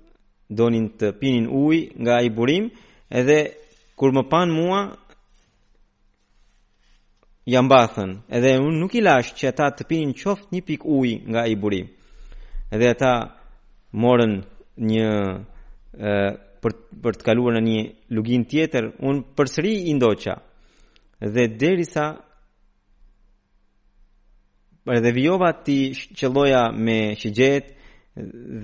[0.51, 2.67] donin të pinin uj nga i burim,
[3.09, 3.37] edhe
[3.97, 4.81] kur më pan mua,
[7.47, 11.11] jam bathën, edhe unë nuk i lash që ata të pinin qoft një pik uj
[11.31, 11.87] nga i burim.
[12.73, 13.13] Edhe ata
[14.01, 14.33] morën
[14.87, 15.07] një
[15.97, 16.11] e,
[16.63, 16.73] për,
[17.03, 17.81] për të kaluar në një
[18.15, 20.37] lugin tjetër, unë përsëri i ndoqa,
[21.21, 22.05] dhe derisa
[24.85, 25.75] për dhe vjova ti
[26.17, 27.67] qëlloja me shigjet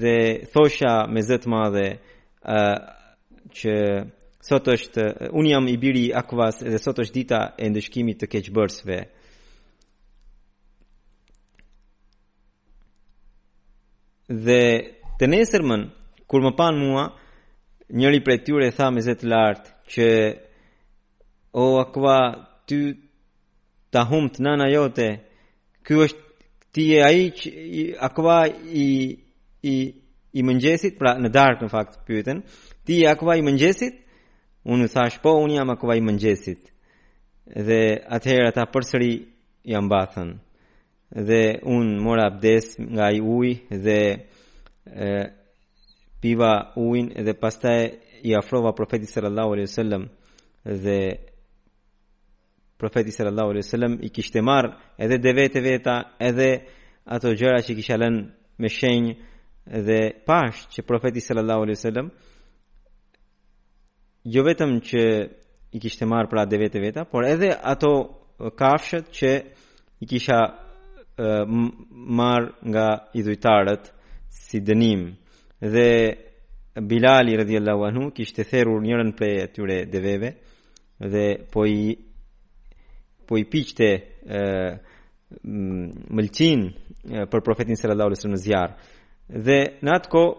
[0.02, 0.16] dhe
[0.50, 2.72] thosha me zëtë madhe uh,
[3.58, 3.76] që
[4.48, 8.32] sot është uh, unë jam i biri akvas dhe sot është dita e ndëshkimit të
[8.34, 8.98] keqëbërsve
[14.48, 14.62] dhe
[15.22, 15.86] të nesërmën
[16.28, 17.06] kur më panë mua
[17.98, 20.06] njëri për e tyre tha me zëtë lartë që
[21.52, 22.94] o akva ty
[23.92, 25.20] ta humt nana jote
[25.84, 26.20] ky është
[26.74, 27.20] ti e ai
[28.00, 28.90] akva i
[29.64, 29.76] i
[30.34, 32.44] i mëngjesit pra në darkë në fakt pyeten
[32.86, 33.96] ti e akva i mëngjesit
[34.68, 36.62] unë thash po unë jam akva i mëngjesit
[37.68, 37.80] dhe
[38.18, 39.12] atëherë ata përsëri
[39.72, 40.30] jam mbathën
[41.28, 41.42] dhe
[41.76, 43.50] unë mora abdes nga i uj
[43.86, 45.08] dhe e,
[46.22, 47.80] piva ujn dhe pastaj
[48.30, 50.04] i afrova profetit sallallahu alaihi wasallam
[50.84, 51.00] dhe
[52.78, 54.66] profeti sallallahu alaihi wasallam i kishte marr
[54.98, 55.96] edhe devet e veta
[56.30, 56.50] edhe
[57.10, 58.24] ato gjëra që kisha lënë
[58.62, 59.14] me shenjë
[59.88, 62.08] dhe pash që profeti sallallahu alaihi wasallam
[64.34, 65.04] jo vetëm që
[65.76, 67.92] i kishte marr pra devet e veta por edhe ato
[68.60, 69.32] kafshët që
[70.06, 70.38] i kisha
[72.22, 72.88] marr nga
[73.20, 73.84] idhujtarët
[74.30, 75.02] si dënim
[75.74, 75.90] dhe
[76.88, 80.30] Bilali radhiyallahu anhu kishte therrur njërin prej atyre deveve
[81.14, 81.82] dhe po i
[83.28, 83.88] po i piqte
[84.24, 84.78] ë
[87.32, 88.72] për profetin sallallahu alajhi wasallam zjarr.
[89.46, 90.36] Dhe në atë kohë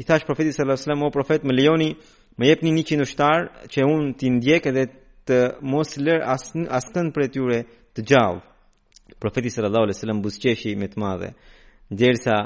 [0.00, 1.90] i thash profetin sallallahu alajhi wasallam o profet më lejoni
[2.38, 3.38] më jepni një qindështar
[3.74, 4.84] që un ti ndjek edhe
[5.26, 5.38] të
[5.72, 6.20] mos lër
[6.76, 7.58] askën për tyre
[7.98, 8.42] të gjallë.
[9.22, 11.30] Profeti sallallahu alajhi wasallam buzqeshi me të madhe.
[11.92, 12.36] Ndërsa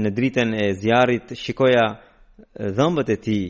[0.00, 1.86] në dritën e zjarrit shikoja
[2.76, 3.42] dhëmbët e tij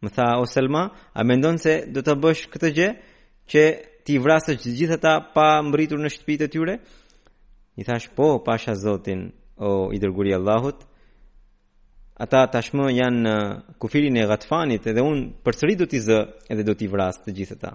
[0.00, 2.88] Më tha o Selma, a mendon se do të bësh këtë gjë
[3.52, 3.64] që
[4.08, 6.76] ti vrasë të gjithë ata pa mbritur në shtëpitë të tyre?
[7.80, 9.26] I thash po, pasha Zotin,
[9.60, 10.86] o i dërguri Allahut.
[12.20, 13.34] Ata tashmë janë në
[13.80, 16.18] kufirin e Ghatfanit edhe un përsëri do t'i zë
[16.52, 17.74] edhe do t'i vras të gjithë ata.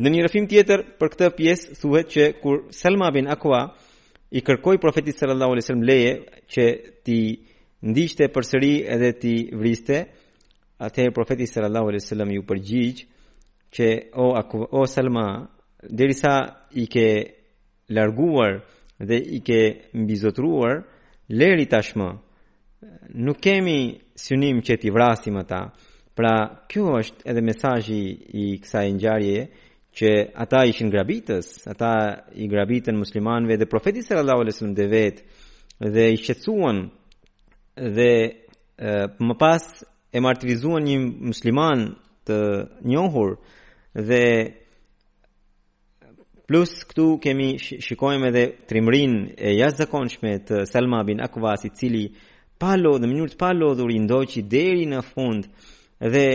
[0.00, 3.60] Në një rëfim tjetër për këtë pjesë thuhet që kur Selma bin Aqwa
[4.36, 6.18] i kërkoi profetit sallallahu alajhi wasallam leje
[6.52, 6.64] që
[7.04, 7.18] ti
[7.92, 10.06] ndiqte përsëri edhe ti vriste,
[10.76, 13.04] Athe profeti sallallahu alaihi wasallam ju përgjigj
[13.76, 13.88] që
[14.22, 15.26] o aku, o Salma
[15.98, 16.34] derisa
[16.74, 17.06] i ke
[17.94, 18.52] larguar
[19.08, 19.60] dhe i ke
[20.00, 20.74] mbizotruar
[21.38, 22.08] leri tashmë
[23.24, 23.78] nuk kemi
[24.24, 25.60] synim që ti vrasim ata
[26.18, 26.34] pra
[26.70, 28.00] kjo është edhe mesazhi
[28.42, 29.40] i kësaj ngjarje
[29.96, 30.10] që
[30.42, 31.92] ata ishin grabitës ata
[32.42, 35.16] i grabitën muslimanëve dhe profeti sallallahu alaihi wasallam devet
[35.94, 36.82] dhe i shqetësuan
[37.96, 38.10] dhe
[39.26, 39.62] më pas
[40.14, 40.96] e martirizuan një
[41.30, 41.80] musliman
[42.26, 42.36] të
[42.86, 43.32] njohur
[44.06, 44.22] dhe
[46.46, 52.04] plus këtu kemi shikojmë edhe trimrin e jashtëzakonshme të Salma bin Akwas cili
[52.60, 55.48] pa lodhë, në mënyrë të pa lodhur i ndoqi deri në fund
[56.14, 56.26] dhe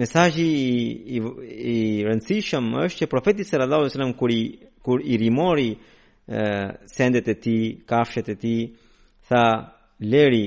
[0.00, 1.76] mesazhi i, i, i
[2.08, 4.42] rëndësishëm është që profeti sallallahu alajhi wasallam kur i
[4.84, 5.70] kur i rimori
[6.88, 8.60] sendet e tij, kafshët e tij,
[9.28, 9.44] tha
[10.00, 10.46] leri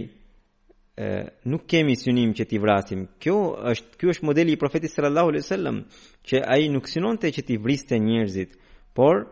[1.49, 3.05] nuk kemi synim që ti vrasim.
[3.21, 3.35] Kjo
[3.71, 5.79] është ky është modeli i profetit sallallahu alaihi wasallam
[6.27, 8.57] që ai nuk synonte që ti vriste njerëzit,
[8.93, 9.25] por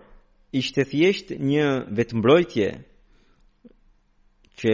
[0.51, 1.67] ishte thjesht një
[1.99, 2.67] vetëmbrojtje
[4.61, 4.73] që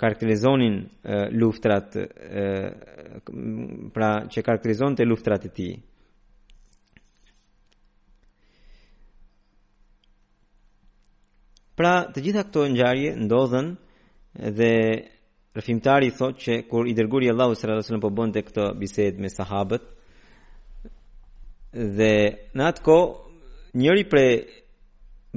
[0.00, 0.80] karakterizonin
[1.38, 2.06] luftrat e,
[3.94, 5.72] pra që karakterizonte luftrat e tij.
[11.78, 13.72] Pra, të gjitha këto ngjarje ndodhen
[14.58, 14.72] dhe
[15.52, 19.28] Rëfimtari thot që kur i dërguri Allahu sërë rësullën po bënd të këto bised me
[19.32, 19.82] sahabët
[21.98, 22.12] dhe
[22.56, 22.96] në atë ko
[23.82, 24.22] njëri pre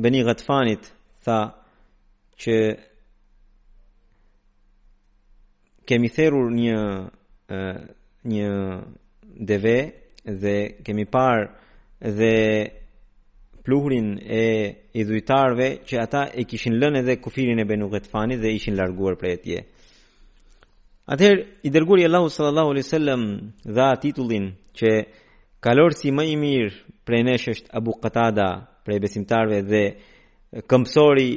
[0.02, 0.88] Beni Gatfanit
[1.28, 1.40] tha
[2.46, 2.56] që
[5.90, 6.80] kemi therur një
[8.34, 8.56] një
[9.52, 9.76] deve
[10.44, 10.56] dhe
[10.88, 11.46] kemi par
[12.20, 12.34] dhe
[13.68, 14.44] pluhurin e
[15.02, 19.38] idhujtarve që ata e kishin lënë edhe kufirin e Benu Gatfanit dhe ishin larguar prej
[19.44, 19.60] tje.
[21.06, 23.24] Atëherë i dërguari Allahu sallallahu alaihi wasallam
[23.78, 24.46] dha titullin
[24.80, 24.92] që
[25.62, 26.72] kalorësi më i mirë
[27.06, 28.48] prej nesh është Abu Qatada
[28.86, 29.84] prej besimtarve dhe
[30.70, 31.28] këmësori,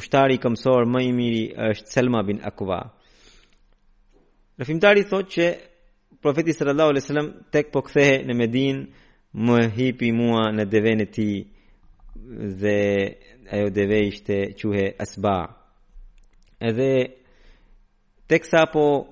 [0.00, 2.80] ushtari këmësor më i miri është Selma bin Akuva.
[4.60, 5.46] Rafimtari thot që
[6.20, 8.82] profeti sallallahu alaihi wasallam tek po kthehej në Medin
[9.48, 11.34] më hipi mua në devën e tij
[12.60, 12.76] dhe
[13.56, 15.38] ajo deve ishte quhe Asba.
[16.60, 16.92] Edhe
[18.36, 19.06] sa po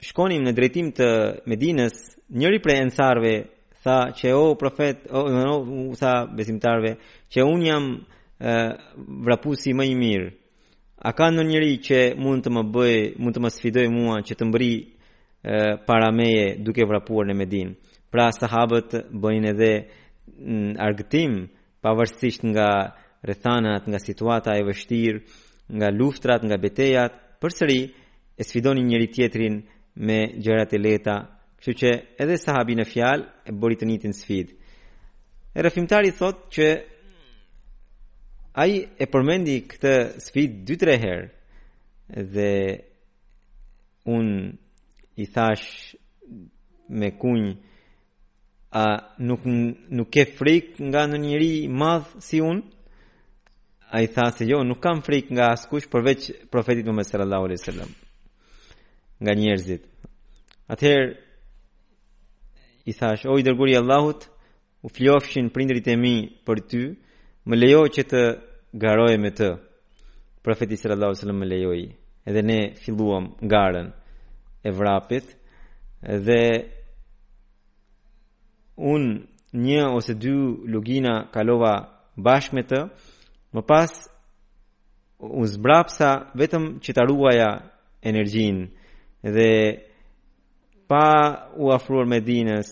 [0.00, 1.06] shkonim në drejtim të
[1.50, 1.94] Medinës,
[2.30, 3.32] njëri prej ensarve
[3.82, 5.56] tha që o profet, o më no,
[5.98, 6.92] tha besimtarve
[7.32, 8.56] që un jam e,
[9.26, 10.28] vrapusi më i mirë.
[11.02, 14.36] A ka në njëri që mund të më bëj, mund të më sfidoj mua që
[14.38, 14.88] të mbri e,
[15.86, 17.74] para meje duke vrapuar në Medinë.
[18.10, 19.72] Pra sahabët bëjnë edhe
[20.40, 21.44] në argëtim
[21.82, 22.70] pavarësisht nga
[23.24, 25.20] rrethanat, nga situata e vështirë,
[25.78, 27.80] nga luftrat, nga betejat, përsëri
[28.40, 29.56] e sfidonin njëri tjetrin
[30.06, 31.16] me gjërat e leta,
[31.60, 31.90] kështu që
[32.24, 34.52] edhe sahabi në fjalë e bëri të njëjtin sfidë.
[35.56, 36.68] E rëfimtari thot që
[38.62, 41.26] ai e përmendi këtë sfidë dy 3 herë
[42.34, 42.52] dhe
[44.14, 44.28] un
[45.22, 45.66] i thash
[46.98, 47.42] me kuj
[48.72, 48.86] a
[49.28, 49.42] nuk
[49.96, 52.58] nuk ke frik nga ndonjë njerëj i madh si un
[53.98, 56.20] ai tha se jo nuk kam frik nga askush përveç
[56.52, 57.90] profetit Muhammed sallallahu alaihi wasallam
[59.22, 59.84] nga njerëzit.
[60.72, 61.08] Atëherë,
[62.90, 64.20] i thash, o i dërguri Allahut,
[64.84, 66.14] u flofshin prindrit e mi
[66.46, 66.82] për ty,
[67.48, 68.20] më lejo që të
[68.82, 69.48] garoj me të.
[70.44, 71.84] Profeti sallallahu alajhi wasallam më lejoi.
[72.28, 73.88] Edhe ne filluam garën
[74.64, 75.26] e vrapit
[76.26, 76.42] dhe
[78.92, 79.04] un
[79.66, 80.32] një ose dy
[80.72, 81.74] lugina kalova
[82.24, 82.80] bashkë me të.
[83.56, 83.90] Më pas
[85.18, 86.08] u zbrapsa
[86.40, 87.50] vetëm që ta ruaja
[88.10, 88.62] energjinë
[89.22, 89.86] Dhe
[90.88, 92.70] pa u afruar me dinës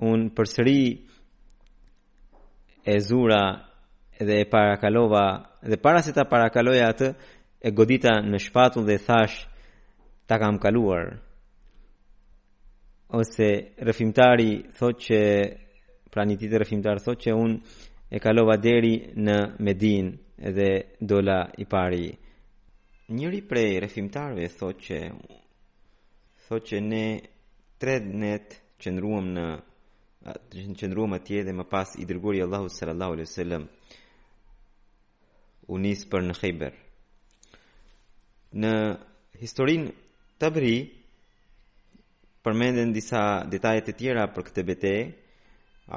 [0.00, 0.80] Unë përsëri
[2.88, 3.40] e zura
[4.16, 5.24] dhe e parakalova
[5.68, 7.08] Dhe para se ta parakaloja atë
[7.60, 9.36] E godita në shpatu dhe thash
[10.26, 11.12] Ta kam kaluar
[13.20, 13.50] Ose
[13.84, 15.20] rëfimtari thot që
[16.10, 18.94] Pra një titë rëfimtar thot që unë e kalova deri
[19.26, 19.36] në
[19.66, 20.08] Medin
[20.58, 20.70] dhe
[21.12, 22.08] dola i pari.
[23.14, 24.98] Njëri prej rëfimtarve thot që
[26.50, 27.02] thotë që ne
[27.80, 29.44] tre net qëndruam në
[30.80, 33.64] qëndruam atje dhe më pas i dërguari Allahu sallallahu alaihi wasallam
[35.70, 36.72] u nis për në Khaybar.
[38.62, 38.72] Në
[39.42, 39.92] historinë
[40.42, 40.74] Tabri
[42.44, 43.22] përmenden disa
[43.52, 44.94] detajet e tjera për këtë bete,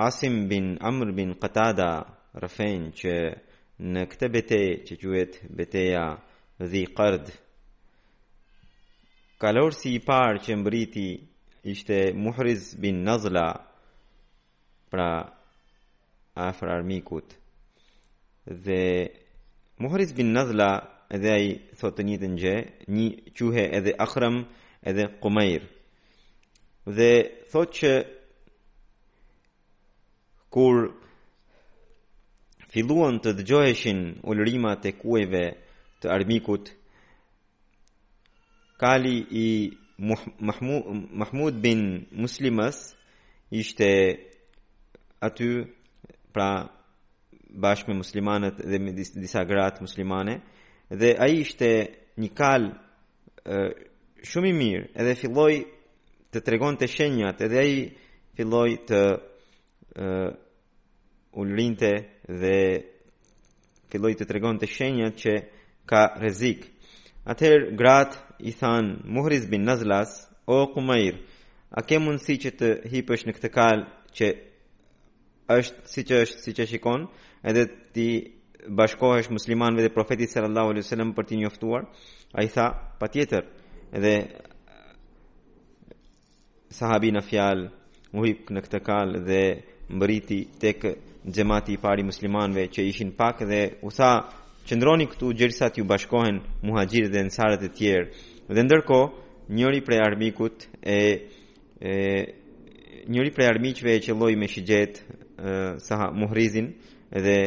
[0.07, 1.89] Asim bin Amr bin Qatada
[2.43, 3.13] rëfen që
[3.93, 6.05] në këtë bete që quhet beteja
[6.71, 7.35] dhi kërdë,
[9.39, 11.07] kalor si i parë që mbriti
[11.73, 13.47] ishte Muhriz bin Nazla
[14.91, 15.09] pra
[16.37, 17.33] afër armikut
[18.65, 18.81] dhe
[19.81, 20.71] Muhriz bin Nazla
[21.15, 22.55] edhe ai thotë një të gjë,
[22.95, 23.07] një
[23.37, 24.41] quhe edhe akhram
[24.89, 25.63] edhe Qumair.
[26.97, 27.11] Dhe
[27.51, 27.91] thotë që
[30.53, 30.79] kur
[32.73, 35.45] filluan të dëgjoheshin ulërimat e kueve
[36.01, 36.73] të armikut,
[38.83, 39.71] kali i
[41.15, 41.83] Mahmud bin
[42.19, 42.79] Muslimës
[43.53, 43.87] ishte
[45.23, 45.47] aty
[46.35, 46.49] pra
[47.63, 50.35] bashkë me muslimanët dhe me disa gratë muslimane
[50.89, 51.69] dhe a ishte
[52.19, 52.63] një kal
[54.33, 55.53] shumë i mirë edhe filloj
[56.35, 57.79] të tregon të shenjat edhe a i
[58.35, 60.27] filloj të uh,
[61.41, 61.93] ullrinte
[62.41, 62.57] dhe
[63.93, 65.37] filloj të tregon të shenjat që
[65.91, 66.67] ka rezik
[67.31, 71.15] atëherë gratë i than Muhriz bin Nazlas, o Kumair,
[71.71, 73.83] a ke si që të hipësh në këtë kal
[74.15, 74.27] që
[75.49, 77.07] është si që është si që shikon
[77.43, 78.07] edhe ti
[78.69, 81.83] bashkohesh muslimanve dhe profetit sallallahu alaihi wasallam për t'i njoftuar
[82.35, 82.65] ai tha
[82.99, 83.43] patjetër
[83.95, 84.13] edhe
[86.69, 87.67] sahabi në fjal
[88.13, 88.25] u
[88.55, 89.41] në këtë kal dhe
[89.95, 90.79] mbriti tek
[91.33, 94.11] xhamati i parë muslimanëve që ishin pak dhe u tha
[94.67, 98.05] qëndroni këtu gjerësat ju bashkohen muhaxhirët dhe ansarët e tjerë
[98.51, 98.97] Dhe ndërko,
[99.55, 100.97] njëri prej armikut e,
[101.79, 101.93] e
[103.07, 104.93] njëri prej armiqve e qelloi me shigjet
[105.87, 106.67] sa muhrizin
[107.23, 107.37] dhe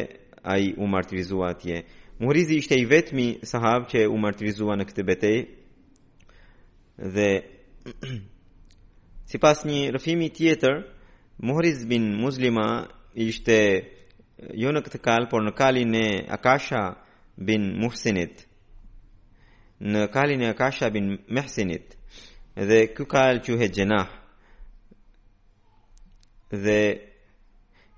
[0.43, 1.83] a i u martirizua atje.
[2.19, 5.37] Muhrizi ishte i vetmi sahab që u martirizua në këtë betej
[7.15, 7.29] dhe
[9.29, 10.81] si pas një rëfimi tjetër,
[11.37, 12.67] Muhriz bin Muslima
[13.13, 13.59] ishte
[14.57, 16.81] jo në këtë kal, por në kalin e Akasha
[17.37, 18.47] bin Muhsinit
[19.85, 21.95] në kalin e Kasha bin Mehsinit
[22.57, 24.09] dhe ky kal quhet Jenah
[26.51, 26.79] dhe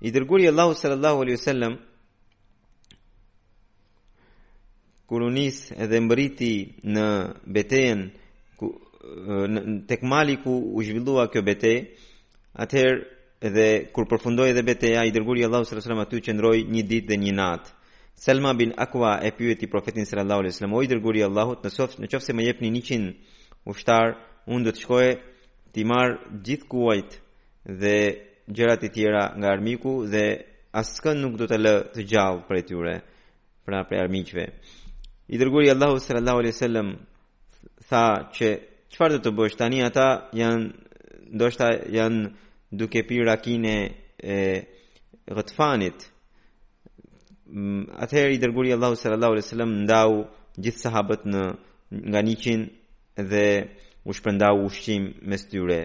[0.00, 1.78] i dërguri Allahu sallallahu alaihi wasallam
[5.08, 6.52] kur unis edhe mbriti
[6.84, 7.06] në
[7.54, 8.04] betejën
[8.60, 8.74] ku
[9.88, 11.82] tek mali ku u zhvillua kjo betejë
[12.62, 13.00] atëherë
[13.46, 17.08] edhe kur përfundoi edhe betejë i dërguri Allahu sallallahu alaihi wasallam aty qëndroi një ditë
[17.08, 17.79] dhe një natë
[18.14, 21.96] Selma bin Akwa e pyeti profetin sallallahu alaihi wasallam, "O i dërguari i Allahut, nëse
[22.00, 23.14] nëse më jepni 100
[23.72, 24.14] ushtar,
[24.52, 25.06] unë do të shkoj
[25.72, 27.10] ti marr gjithë kuajt
[27.80, 27.96] dhe
[28.56, 30.24] gjërat e tjera nga armiku dhe
[30.80, 32.94] askën nuk do të lë të gjallë për tyre,
[33.64, 34.44] pra për armiqve."
[35.32, 36.88] I dërguari i Allahut sallallahu alaihi wasallam
[37.88, 38.04] tha
[38.36, 38.48] që
[38.92, 40.08] çfarë do të bësh tani ata
[40.40, 40.64] janë
[41.36, 42.26] ndoshta janë
[42.78, 43.74] duke pirë rakinë
[44.34, 44.38] e
[45.36, 45.98] Gatfanit,
[47.52, 50.12] atëherë i dërguari Allahu sallallahu alaihi wasallam ndau
[50.62, 51.42] gjithë sahabët në
[52.08, 52.66] nga 100
[53.30, 53.46] dhe
[54.08, 55.80] u shpërndau ushqim mes tyre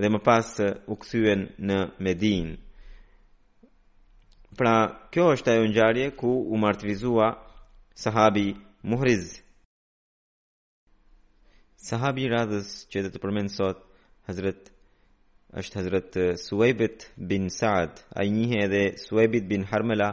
[0.00, 0.48] dhe më pas
[0.86, 2.54] u kthyen në Medinë.
[4.58, 4.74] Pra,
[5.12, 7.28] kjo është ajo ngjarje ku u martirizua
[7.94, 8.54] sahabi
[8.90, 9.24] Muhriz.
[11.88, 13.78] Sahabi radhës që do të përmenë sot,
[14.28, 14.60] Hazrat
[15.60, 16.12] është Hazret
[16.46, 20.10] Suwebit bin Saad, a i njëhe edhe Suwebit bin Harmela,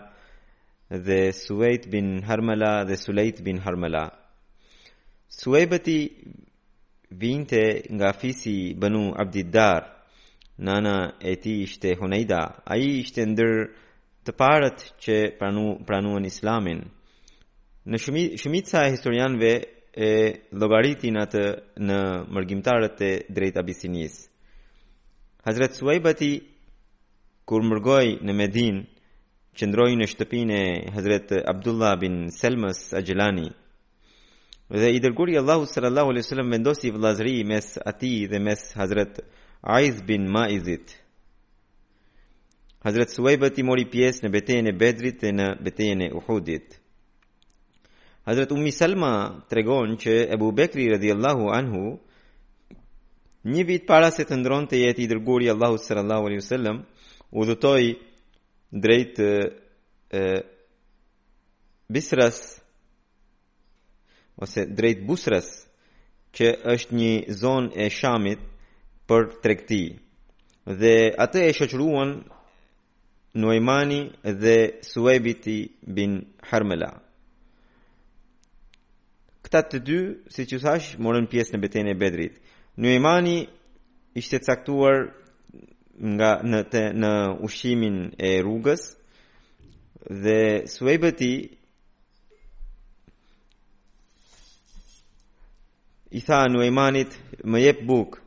[0.98, 4.12] dhe Suwejt bin Harmala dhe Sulejt bin Harmala.
[5.30, 6.10] Suwejbëti
[7.12, 9.84] vinte nga fisi bënu Abdiddar,
[10.58, 13.54] nana e ti ishte Huneida, a i ishte ndër
[14.26, 16.84] të parët që pranu, pranuan islamin.
[17.90, 17.98] Në
[18.40, 19.52] shumitësa e historianve
[19.94, 20.12] e
[20.54, 21.44] logaritin atë
[21.82, 22.00] në
[22.34, 24.30] mërgjimtarët e drejta bisinisë.
[25.50, 26.32] Hazret Suwejbëti,
[27.50, 28.86] kur mërgoj në Medinë,
[29.58, 33.48] qëndrojnë në shtëpinë e Hazret Abdullah bin Selmas Ajlani.
[34.74, 39.20] Dhe i dërguri Allahu sallallahu alaihi sallam vendosi vëllazri mes ati dhe mes Hazret
[39.62, 40.96] Aiz bin Maizit.
[42.84, 46.80] Hazret Suwejbët mori pjesë në betejën e Bedrit dhe në betejën e Uhudit.
[48.26, 49.12] Hazret Umi Selma
[49.50, 51.86] të regon që Ebu Bekri rëdi Allahu anhu,
[53.44, 56.78] Një vit para se të ndronë të jeti i dërguri Allahu sallallahu alaihi sallam,
[57.36, 57.44] u
[58.74, 60.44] drejt e
[61.90, 62.62] Bisras
[64.36, 65.48] ose drejt Busras
[66.34, 67.12] që është një
[67.42, 68.42] zonë e Shamit
[69.10, 69.84] për tregti
[70.80, 72.16] dhe atë e shoqëruan
[73.38, 74.02] Nuaimani
[74.44, 74.58] dhe
[74.90, 75.58] Suebiti
[75.98, 76.18] bin
[76.50, 76.92] Harmela
[79.44, 80.00] Këta të dy,
[80.34, 82.40] si që thash, morën pjesë në beten e bedrit
[82.78, 83.38] Nuaimani
[84.18, 85.12] ishte caktuar
[86.02, 87.10] nga në te, në
[87.46, 88.82] ushimin e rrugës
[90.10, 91.32] dhe suebeti
[96.12, 97.16] i tha Nuaimanit
[97.46, 98.18] më jep buk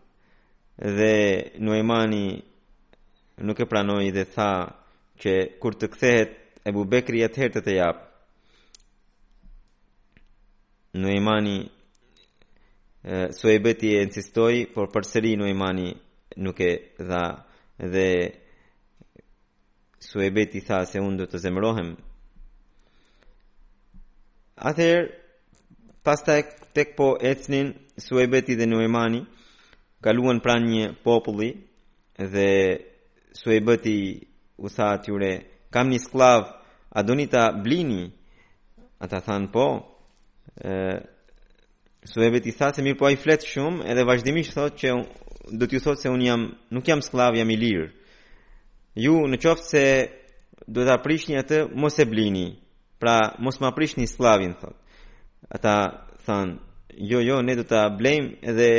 [0.78, 1.14] dhe
[1.58, 2.40] Nuaimani
[3.44, 4.50] nuk e pranoi dhe tha
[5.20, 6.32] që kur të kthehet
[6.66, 7.98] Ebu Bekri atë herë të të jap.
[10.98, 11.58] Nuaimani
[13.36, 15.92] suebeti e insistoi por përsëri Nuaimani
[16.42, 17.22] nuk e dha
[17.78, 18.32] dhe
[19.98, 21.94] Suebet i tha se unë do të zemrohem.
[24.56, 25.08] Atëherë,
[26.06, 26.22] pas
[26.74, 29.22] tek po ethnin, Suebeti dhe Nuemani
[30.04, 31.50] kaluan pra një populli
[32.16, 32.48] dhe
[33.36, 34.20] Suebeti
[34.56, 36.44] u tha atyre, kam një sklav,
[36.90, 38.10] a do ta blini?
[38.98, 39.82] Ata than po.
[40.64, 41.02] Ë
[42.06, 44.88] Suebeti tha se mirë po ai flet shumë edhe vazhdimisht thotë që
[45.46, 47.88] do t'ju thotë se unë jam, nuk jam sklav, jam i lirë.
[48.96, 49.84] Ju në qoftë se
[50.66, 52.46] do t'a prishni atë, mos e blini.
[52.98, 54.80] Pra, mos ma prishni sklavin, thotë.
[55.52, 55.74] Ata
[56.26, 56.56] thanë,
[57.10, 58.70] jo, jo, ne do t'a blejmë edhe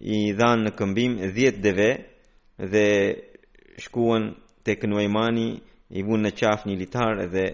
[0.00, 1.90] i dhanë në këmbim 10 dheve
[2.72, 2.86] dhe
[3.82, 4.34] shkuan
[4.66, 5.48] të kënuajmani,
[5.98, 7.44] i vunë në qafë një litarë edhe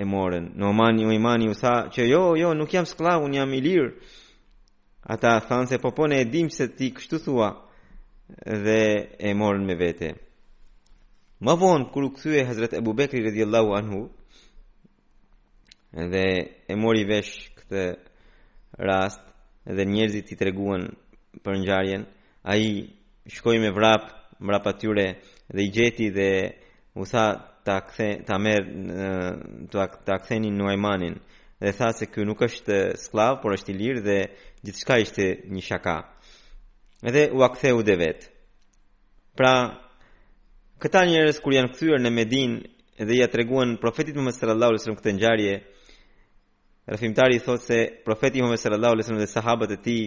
[0.00, 0.50] e morën.
[0.58, 3.60] Në omani, u imani u tha që jo, jo, nuk jam sklav, unë jam i
[3.60, 3.90] lirë.
[5.02, 7.48] Ata thanë se popone e dimë se ti kështu thua
[8.64, 8.78] dhe
[9.18, 10.12] e morën me vete.
[11.42, 14.02] Më vonë kërë këthu e Hazret Ebu Bekri rëdi anhu
[16.12, 16.26] dhe
[16.68, 17.82] e mori vesh këtë
[18.88, 19.20] rast
[19.76, 20.86] dhe njerëzit i treguen
[21.44, 22.06] për njarjen.
[22.46, 22.70] A i
[23.26, 24.04] shkoj me vrap,
[24.40, 25.08] mrap atyre
[25.54, 26.30] dhe i gjeti dhe
[26.94, 27.26] u tha
[27.66, 28.60] të akthe, të amer,
[30.04, 31.18] të akthenin në ajmanin
[31.62, 34.18] dhe tha se ky nuk është sklav, por është i lirë dhe
[34.66, 35.96] gjithçka ishte një shaka.
[37.06, 38.20] Edhe u aktheu de vet.
[39.36, 39.54] Pra,
[40.82, 42.58] këta njerëz kur janë kthyer në Medinë
[43.06, 45.54] dhe ja treguan profetit Muhammed sallallahu alaihi wasallam këtë ngjarje,
[46.92, 50.04] rafimtari i thotë se profeti Muhammed sallallahu alaihi wasallam dhe sahabët e tij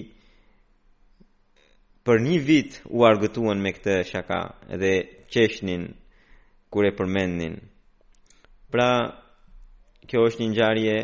[2.06, 4.40] për një vit u argëtuan me këtë shaka
[4.82, 4.94] dhe
[5.32, 5.84] qeshnin
[6.72, 7.56] kur e përmendnin.
[8.72, 8.92] Pra,
[10.08, 10.98] kjo është një ngjarje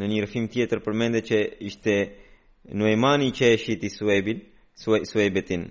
[0.00, 1.38] në një rëfim tjetër përmende që
[1.70, 1.92] ishte
[2.76, 4.40] Nuaimani që e shiti Suebin,
[5.08, 5.64] Suebetin.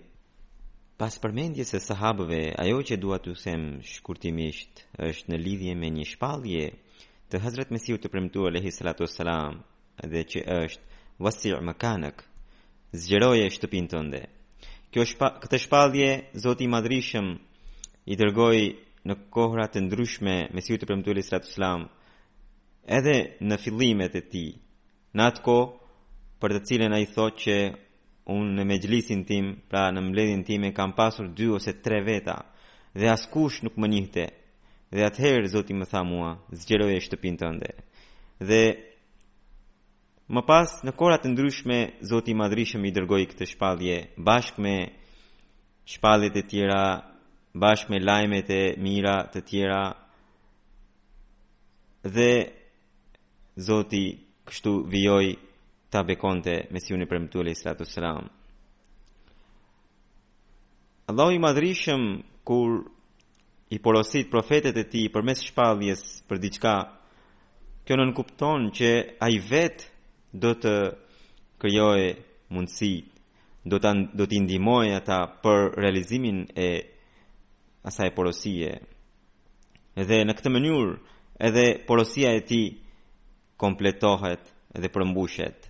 [0.97, 6.05] Pas përmendjes së sahabëve, ajo që dua të them shkurtimisht është në lidhje me një
[6.13, 6.63] shpallje
[7.29, 9.59] të hazret mesiu të premtuar lehi salatu salam,
[10.11, 12.23] dhe që është wasi' makanak,
[13.01, 14.23] zgjeroje shtëpinë tënde.
[14.93, 16.09] Kjo shpa, këtë shpallje
[16.45, 17.27] Zoti i Madhrishëm
[18.07, 18.63] i dërgoi
[19.07, 21.89] në kohra të ndryshme mesiu të premtuar lehi salatu wassalam,
[22.87, 24.45] edhe në fillimet e ti,
[25.15, 25.57] në atë ko,
[26.41, 27.55] për të cilën a i thot që
[28.31, 28.77] unë në me
[29.25, 32.43] tim, pra në mbledhin tim e kam pasur dy ose tre veta,
[32.95, 34.23] dhe askush nuk më njihte,
[34.91, 37.71] dhe atëherë zoti më tha mua, zgjeroj e shtëpin të ndë.
[38.45, 38.61] Dhe
[40.35, 41.79] më pas në korat të ndryshme,
[42.09, 44.75] zoti madrishëm i dërgoj këtë shpallje bashkë me
[45.85, 46.85] shpalljet e tjera,
[47.61, 49.81] bashkë me lajmet e mira të tjera,
[52.15, 52.29] dhe
[53.55, 55.27] Zoti kështu vijoj
[55.89, 58.27] ta bekonte misionin e premtuar i Sallatu Selam.
[61.07, 62.01] Allahu i madhrishëm
[62.43, 62.83] kur
[63.69, 66.73] i porosit profetet e ti për mes shpalljes për diçka,
[67.87, 68.91] kjo nën kupton që
[69.23, 69.87] a i vet
[70.33, 70.75] do të
[71.61, 72.01] kërjoj
[72.51, 72.91] mundësi,
[73.63, 76.89] do të, do të indimoj ata për realizimin e
[77.87, 78.75] asaj porosie.
[79.95, 80.97] Edhe në këtë mënyur,
[81.39, 82.61] edhe porosia e ti
[83.57, 84.41] kompletohet
[84.75, 85.69] dhe përmbushet.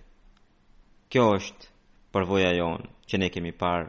[1.12, 1.68] Kjo është
[2.14, 3.86] përvoja jonë që ne kemi parë.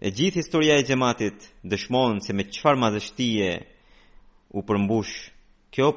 [0.00, 3.50] E gjithë historia e gjematit dëshmonë se me qëfar madhështie
[4.56, 5.16] u përmbush
[5.74, 5.90] kjo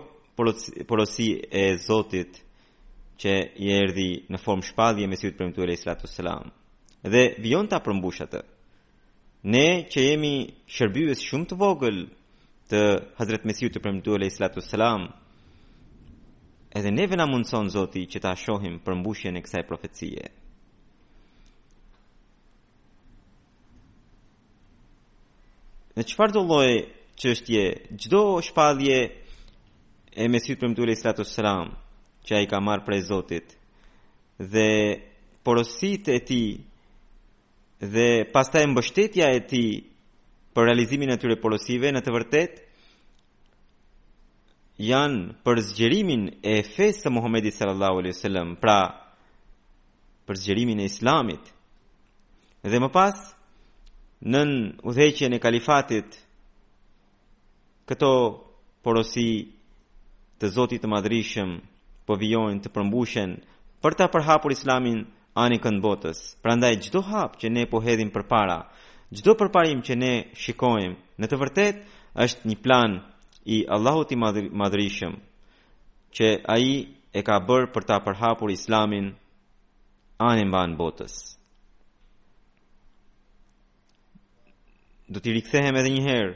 [0.89, 2.41] porosi e Zotit
[3.24, 3.34] që
[3.64, 6.52] i erdi në formë shpadhje me si të përmëtu e lejtë sëllatu sëlam.
[7.04, 8.44] Dhe vion të përmbushatë.
[9.54, 10.34] Ne që jemi
[10.72, 12.04] shërbjues shumë të vogël
[12.72, 12.80] të
[13.18, 15.08] Hazret Mesiu të përmëtu e lejtë sëllatu sëlam,
[16.74, 20.24] edhe neve na mundson Zoti që ta shohim përmbushjen e kësaj profecie.
[25.93, 26.71] Në qëfar do loj
[27.19, 27.65] që është je,
[28.01, 28.21] gjdo
[30.13, 31.71] e mesit për mëtule i sratu sëram,
[32.26, 33.55] që a i ka marë prej Zotit,
[34.38, 34.69] dhe
[35.43, 36.43] porosit e ti,
[37.82, 39.63] dhe pasta e mbështetja e ti
[40.53, 42.61] për realizimin e tyre porosive, në të vërtetë,
[44.80, 49.09] janë për zgjerimin e fesë të Muhamedit sallallahu alaihi wasallam, pra
[50.26, 51.41] për zgjerimin e Islamit.
[52.63, 53.17] Dhe më pas,
[54.24, 56.15] nën udheqje në kalifatit,
[57.86, 58.11] këto
[58.84, 59.28] porosi
[60.39, 61.51] të Zotit të madrishëm,
[62.07, 63.38] po vjojnë të përmbushen
[63.84, 65.05] për ta përhapur Islamin
[65.39, 66.34] anikën botës.
[66.43, 68.57] Prandaj çdo hap që ne po hedhim përpara,
[69.15, 70.13] çdo përparim që ne
[70.43, 71.82] shikojmë, në të vërtetë
[72.26, 72.91] është një plan
[73.46, 75.16] i Allahut i madhërisëm,
[76.16, 79.12] që ai e ka bërë për ta përhapur Islamin
[80.24, 81.14] anë mban botës.
[85.10, 86.34] Do t'i rikthehem edhe një herë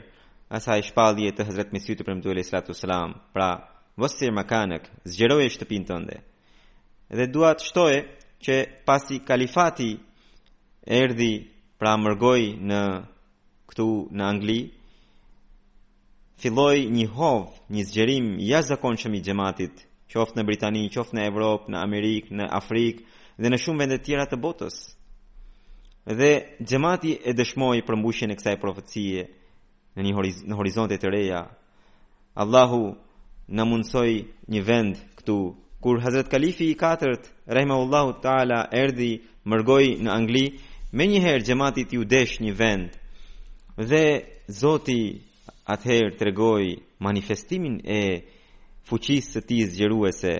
[0.58, 3.48] asaj shpallje të Hazrat Mesihut për Muhamedit sallallahu alaihi wasallam, pra
[3.98, 6.20] vështirë më kanëk, zgjeroj e shtëpin të
[7.08, 7.94] Edhe dua të shtoj
[8.44, 8.54] që
[8.84, 9.88] pasi kalifati
[10.84, 11.32] erdi
[11.78, 12.80] pra mërgoj në
[13.72, 13.86] këtu
[14.16, 14.60] në Angli,
[16.38, 17.40] filloi një hov,
[17.72, 19.80] një zgjerim jashtëzakonshëm i xhamatit,
[20.12, 23.06] qoftë në Britani, qoftë në Evropë, në Amerikë, në Afrikë
[23.42, 24.76] dhe në shumë vende të tjera të botës.
[26.08, 26.30] Dhe
[26.62, 29.26] xhamati e dëshmoi përmbushjen e kësaj profecie
[29.98, 31.42] në një horiz në horizonte të reja.
[32.40, 32.94] Allahu
[33.50, 34.16] na mundsoi
[34.48, 35.36] një vend këtu
[35.82, 40.46] kur Hazrat Kalifi i katërt, rahimahullahu taala, erdhi mërgoj në Angli,
[40.92, 42.94] me njëherë gjematit ju desh një vend,
[43.76, 44.04] dhe
[44.48, 45.00] zoti
[45.68, 46.64] atëherë të regoj
[47.04, 48.00] manifestimin e
[48.88, 50.32] fuqisë të ti zgjeruese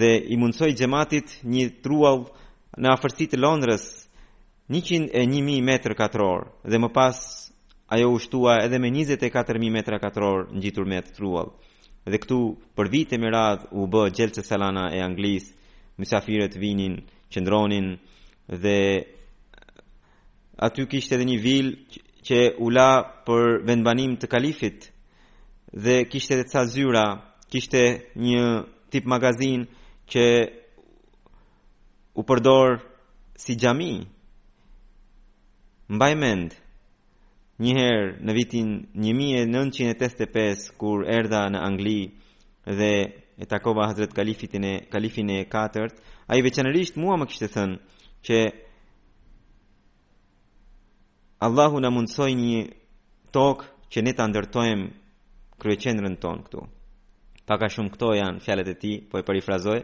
[0.00, 2.20] dhe i mundsoj gjematit një trual
[2.80, 3.84] në afërsi të Londrës
[4.72, 5.70] 101.000 m
[6.02, 7.18] katror dhe më pas
[7.94, 11.48] ajo u shtua edhe me 24.000 m katror në gjitur me të trual
[12.10, 12.38] dhe këtu
[12.76, 15.52] për vite me radh u bë gjelë salana e Anglisë
[16.00, 16.94] mësafiret vinin,
[17.30, 17.94] qëndronin
[18.50, 18.76] dhe
[20.64, 21.72] aty kishte edhe një vilë
[22.24, 22.90] që u la
[23.26, 24.86] për vendbanim të kalifit
[25.74, 27.04] dhe kishte ca zyra,
[27.52, 27.82] kishte
[28.24, 28.44] një
[28.92, 29.66] tip magazin
[30.12, 30.24] që
[32.14, 32.78] u përdor
[33.42, 34.06] si xhami.
[35.92, 36.54] Mbaj mend
[37.60, 38.70] një herë në vitin
[39.04, 41.98] 1985 kur erdha në Angli
[42.78, 42.92] dhe
[43.34, 45.98] e takova Hazret Kalifitin e Kalifin e katërt,
[46.32, 47.78] ai veçanërisht mua më kishte thënë
[48.24, 48.38] që
[51.46, 52.60] Allahu na mundsoj një
[53.36, 54.84] tokë që ne ta ndërtojmë
[55.62, 56.62] kryeqendrën tonë këtu.
[57.48, 59.80] Pak a shumë këto janë fjalët e tij, po e parafrazoj.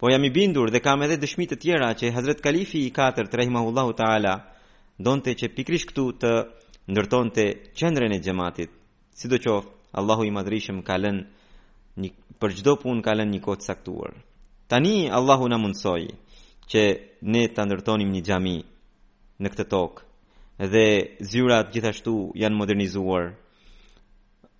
[0.00, 3.28] Po jam i bindur dhe kam edhe dëshmi të tjera që Hazret Kalifi i 4
[3.40, 4.32] rahimahullahu taala
[5.06, 6.32] donte që pikrisht këtu të
[6.92, 7.44] ndërtonte
[7.78, 8.70] qendrën e xhamatit.
[9.18, 13.68] Sidoqoftë, Allahu i madhrishëm ka lënë një për çdo punë ka lënë një kohë të
[13.70, 14.16] caktuar.
[14.70, 16.08] Tani Allahu na mundsoi
[16.70, 16.82] që
[17.32, 18.56] ne të ndërtonim një xhami
[19.42, 20.02] në këtë tokë
[20.58, 23.32] dhe zyrat gjithashtu janë modernizuar.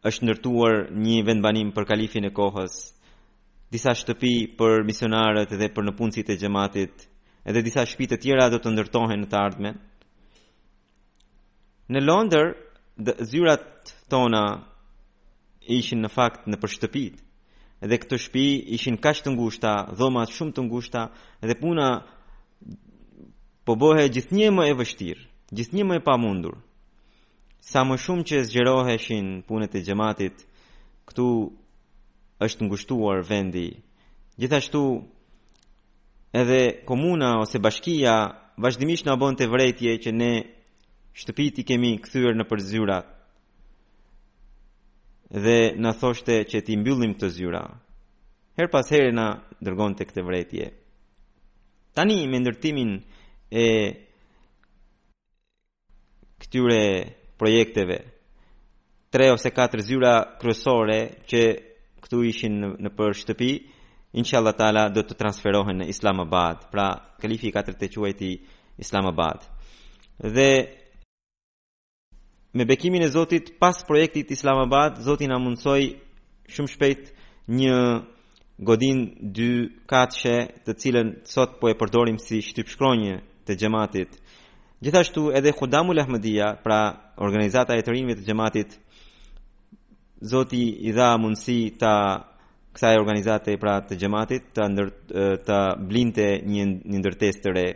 [0.05, 2.75] Është ndërtuar një vendbanim për kalifin e kohës,
[3.73, 7.07] disa shtëpi për misionarët dhe për nëpunësit e xhamatit,
[7.49, 9.79] edhe disa shtëpi të tjera do të ndërtohen në të ardhmen.
[11.89, 12.53] Në Londër,
[13.33, 14.43] zyrat tona
[15.79, 17.17] ishin në fakt në për shtëpit,
[17.85, 21.07] edhe këto shtëpi ishin kaq të ngushta, dhomat shumë të ngushta,
[21.45, 21.89] edhe puna
[23.65, 25.25] po bëhej gjithnjë më e vështirë
[25.55, 26.55] gjithë një më e pa mundur.
[27.71, 30.37] Sa më shumë që e zgjeroheshin punët e gjematit,
[31.09, 31.29] këtu
[32.45, 33.69] është ngushtuar vendi.
[34.41, 34.83] Gjithashtu
[36.41, 38.17] edhe komuna ose bashkia
[38.63, 40.33] vazhdimisht në abon të vrejtje që ne
[41.21, 43.07] shtëpiti kemi këthyër në përzyrat
[45.45, 47.65] dhe në thoshte që ti mbyllim të zyra.
[48.59, 49.25] Her pas herë në
[49.67, 50.65] dërgon të këtë vrejtje.
[51.97, 52.93] Tani me ndërtimin
[53.51, 53.65] e
[56.45, 57.97] këtyre projekteve
[59.13, 60.99] tre ose katër zyra kryesore
[61.31, 61.41] që
[62.05, 63.51] këtu ishin në për shtëpi
[64.21, 66.89] inshallah taala do të transferohen në Islamabad pra
[67.23, 68.33] kalifi i katërt e quhet i
[68.85, 69.47] Islamabad
[70.37, 70.49] dhe
[72.59, 75.89] me bekimin e Zotit pas projektit Islamabad Zoti na mundsoi
[76.55, 77.03] shumë shpejt
[77.61, 77.79] një
[78.69, 79.01] godin
[79.37, 79.51] dy
[79.91, 80.37] katëshe
[80.67, 83.17] të cilën sot po e përdorim si shtypshkronje
[83.47, 84.13] të xhamatit
[84.83, 88.75] Gjithashtu edhe Khudamu Lahmedia, pra organizata e të rinjve të gjematit,
[90.27, 91.95] zoti i dha mundësi ta
[92.75, 94.89] kësaj organizate pra të gjematit të, ndër,
[95.47, 95.59] të
[95.89, 97.67] blinte një, një ndërtes të re.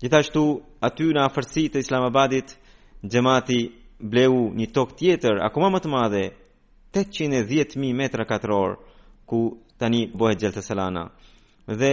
[0.00, 0.44] Gjithashtu,
[0.88, 2.56] aty në afërsi të Islamabadit,
[3.04, 3.58] gjemati
[4.00, 6.24] bleu një tok tjetër, akoma më të madhe,
[6.98, 8.78] 810.000 metra katëror,
[9.28, 9.42] ku
[9.78, 11.06] tani bëhet gjelë të selana.
[11.82, 11.92] Dhe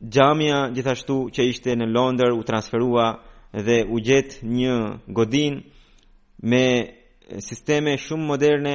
[0.00, 3.08] Gjamia gjithashtu që ishte në Londër u transferua
[3.50, 4.74] dhe u gjetë një
[5.10, 5.56] godin
[6.38, 6.60] me
[7.42, 8.74] sisteme shumë moderne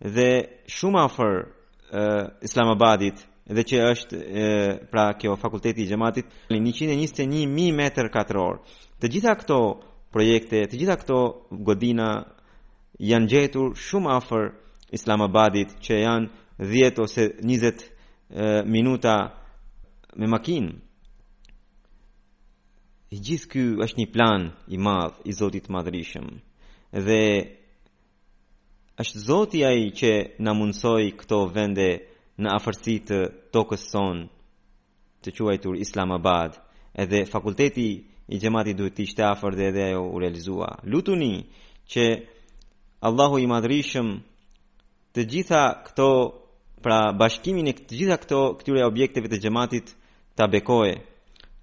[0.00, 0.28] dhe
[0.72, 3.20] shumë afer uh, Islamabadit
[3.52, 8.50] dhe që është uh, pra kjo fakulteti i gjematit 121.000 m2
[9.02, 9.58] të gjitha këto
[10.14, 11.20] projekte, të gjitha këto
[11.50, 12.08] godina
[12.98, 14.48] janë gjetur shumë afer
[14.92, 19.18] Islamabadit që janë 10 ose 20 uh, minuta
[20.16, 20.72] me makinë.
[23.12, 26.28] I gjithë ky është një plan i madh i Zotit madhërishëm,
[26.92, 27.22] Dhe
[29.00, 30.12] është Zoti ai që
[30.44, 31.86] na mundsoi këto vende
[32.42, 33.18] në afërsi të
[33.52, 34.26] tokës son
[35.24, 36.56] të quajtur Islamabad,
[36.92, 37.86] edhe fakulteti
[38.32, 40.68] i xhamatit duhet të ishte afër dhe edhe u realizua.
[40.84, 41.36] Lutuni
[41.88, 42.04] që
[43.08, 44.08] Allahu i madhërishëm
[45.16, 46.08] të gjitha këto
[46.84, 49.96] pra bashkimin e të gjitha këto këtyre objekteve të xhamatit
[50.34, 50.94] ta bekoje.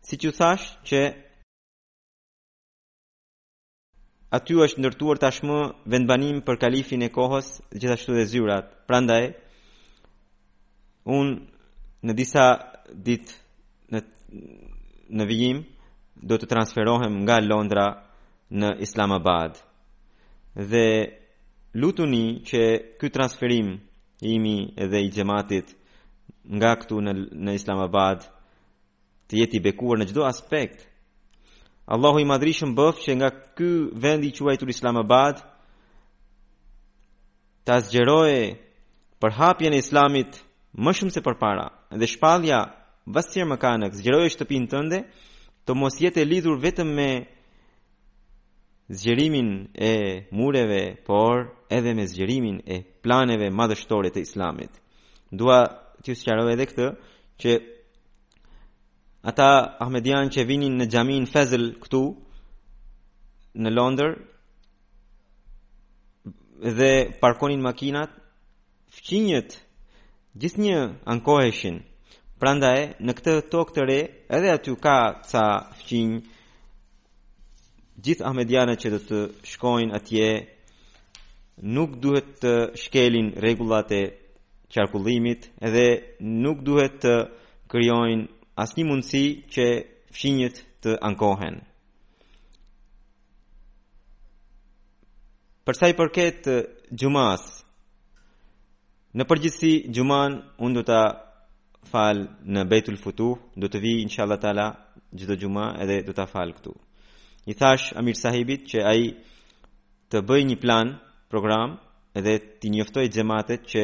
[0.07, 0.99] Si që thash që
[4.38, 5.57] aty është ndërtuar tashmë
[5.93, 8.67] vendbanim për kalifin e kohës gjithashtu dhe zyrat.
[8.88, 9.24] Prandaj
[11.17, 11.36] unë
[12.05, 12.45] në disa
[13.07, 13.34] ditë
[13.93, 13.99] në
[15.20, 15.63] në vijim
[16.30, 17.88] do të transferohem nga Londra
[18.59, 19.51] në Islamabad.
[20.72, 20.86] Dhe
[21.82, 22.61] lutuni që
[23.01, 23.70] ky transferim
[24.36, 25.67] imi edhe i xhamatit
[26.59, 27.11] nga këtu në
[27.45, 28.38] në Islamabad të
[29.30, 30.82] të jeti i bekuar në gjdo aspekt.
[31.89, 33.69] Allahu i madrishëm bëf që nga ky
[34.01, 35.39] vend i quaj të Islamabad,
[37.65, 38.32] të azgjeroj
[39.21, 40.41] për hapjen e islamit
[40.77, 41.67] më shumë se për para,
[41.97, 42.59] dhe shpalja
[43.05, 44.99] vastir më kanë, zgjeroj e shtëpin tënde,
[45.65, 47.09] të mos jetë e lidhur vetëm me
[48.89, 49.49] zgjerimin
[49.91, 51.36] e mureve, por
[51.69, 54.71] edhe me zgjerimin e planeve madhështore të islamit.
[55.30, 55.59] Dua
[56.01, 56.88] t'ju sqaroj edhe këtë
[57.41, 57.49] që
[59.30, 61.99] ata Ahmedian që vinin në xhamin Fezl këtu
[63.63, 64.15] në Londër
[66.80, 68.15] dhe parkonin makinat
[69.09, 69.57] gjithë
[70.41, 70.80] gjithnjë
[71.13, 71.77] ankoheshin
[72.41, 73.99] prandaj në këtë tokë të re
[74.38, 74.97] edhe aty ka
[75.32, 75.45] ca
[75.82, 76.15] fqinj
[78.05, 79.21] gjithë Ahmedianët që do të
[79.51, 80.30] shkojnë atje
[81.77, 82.53] nuk duhet të
[82.84, 84.03] shkelin rregullat e
[84.73, 85.88] qarkullimit edhe
[86.43, 87.15] nuk duhet të
[87.71, 89.66] krijojnë një mundësi që
[90.14, 91.62] fshinjët të ankohen.
[95.68, 96.49] Përsa i përket
[96.97, 97.43] gjumas,
[99.16, 100.99] në përgjithsi gjuman unë do të
[101.91, 104.68] falë në bejtul Futuh, do të vi në shalat ala
[105.14, 106.74] gjithë gjuma edhe do të falë këtu.
[107.49, 109.10] I thash Amir sahibit që aji
[110.12, 110.88] të bëj një plan,
[111.32, 111.78] program,
[112.18, 113.82] edhe të njëftoj gjematet që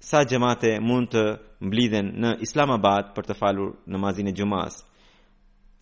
[0.00, 1.22] sa gjemate mund të
[1.68, 4.80] mblidhen në Islamabad për të falur në mazin e gjumas.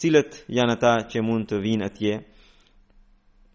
[0.01, 2.15] Cilët janë ata që mund të vinë atje,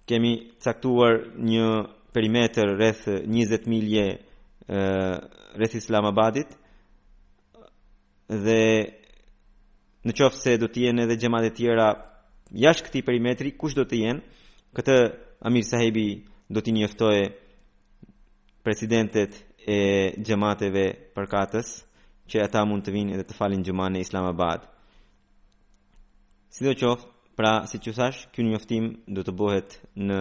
[0.07, 0.32] kemi
[0.64, 1.14] caktuar
[1.49, 1.68] një
[2.16, 4.07] perimeter rreth 20 milje
[5.57, 6.47] rreth Islamabadit,
[8.32, 8.61] dhe
[10.07, 11.89] në qofë se do jenë edhe gjemate tjera
[12.64, 14.22] jash këti perimetri, kush do jenë?
[14.74, 14.95] këtë
[15.45, 17.26] Amir Sahibi do t'i njëftoje
[18.64, 19.36] presidentet
[19.68, 20.84] e gjemateve
[21.16, 21.70] përkatës
[22.28, 24.66] që ata mund të vinë edhe të falin gjuma në Islamabad.
[26.51, 30.20] Si do qoftë, pra si që sash, kjo njoftim do të bëhet në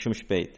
[0.00, 0.54] shumë shpejt.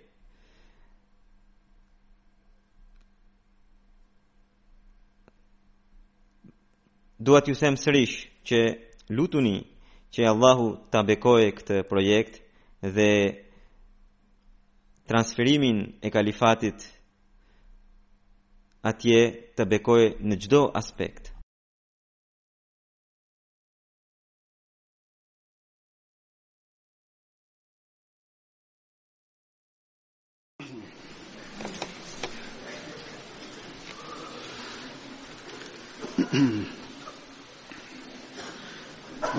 [7.20, 8.60] Dua ju them sërish që
[9.16, 9.56] lutuni
[10.14, 12.38] që Allahu ta bekoje këtë projekt
[12.96, 13.10] dhe
[15.10, 16.86] transferimin e kalifatit
[18.88, 19.16] atje
[19.56, 21.30] të bekoj në gjdo aspekt.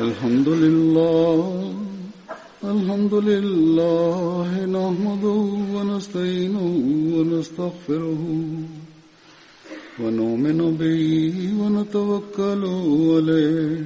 [0.01, 1.39] الحمد لله
[2.63, 5.37] الحمد لله نحمده
[5.75, 6.67] ونستعينه
[7.15, 8.80] ونستغفره
[10.05, 10.95] ونؤمن به
[11.59, 12.63] ونتوكل
[13.11, 13.83] عليه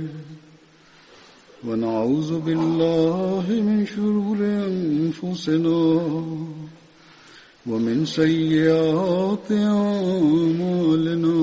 [1.67, 4.39] ونعوذ بالله من شرور
[4.69, 5.83] أنفسنا
[7.69, 11.39] ومن سيئات أعمالنا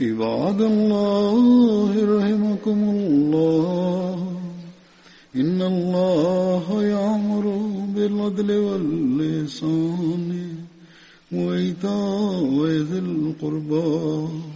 [0.00, 4.16] عباد الله رحمكم الله
[5.36, 7.44] إن الله يعمر
[7.94, 10.30] بالعدل واللسان
[11.32, 12.52] وإيتاء
[12.88, 14.55] ذي القربان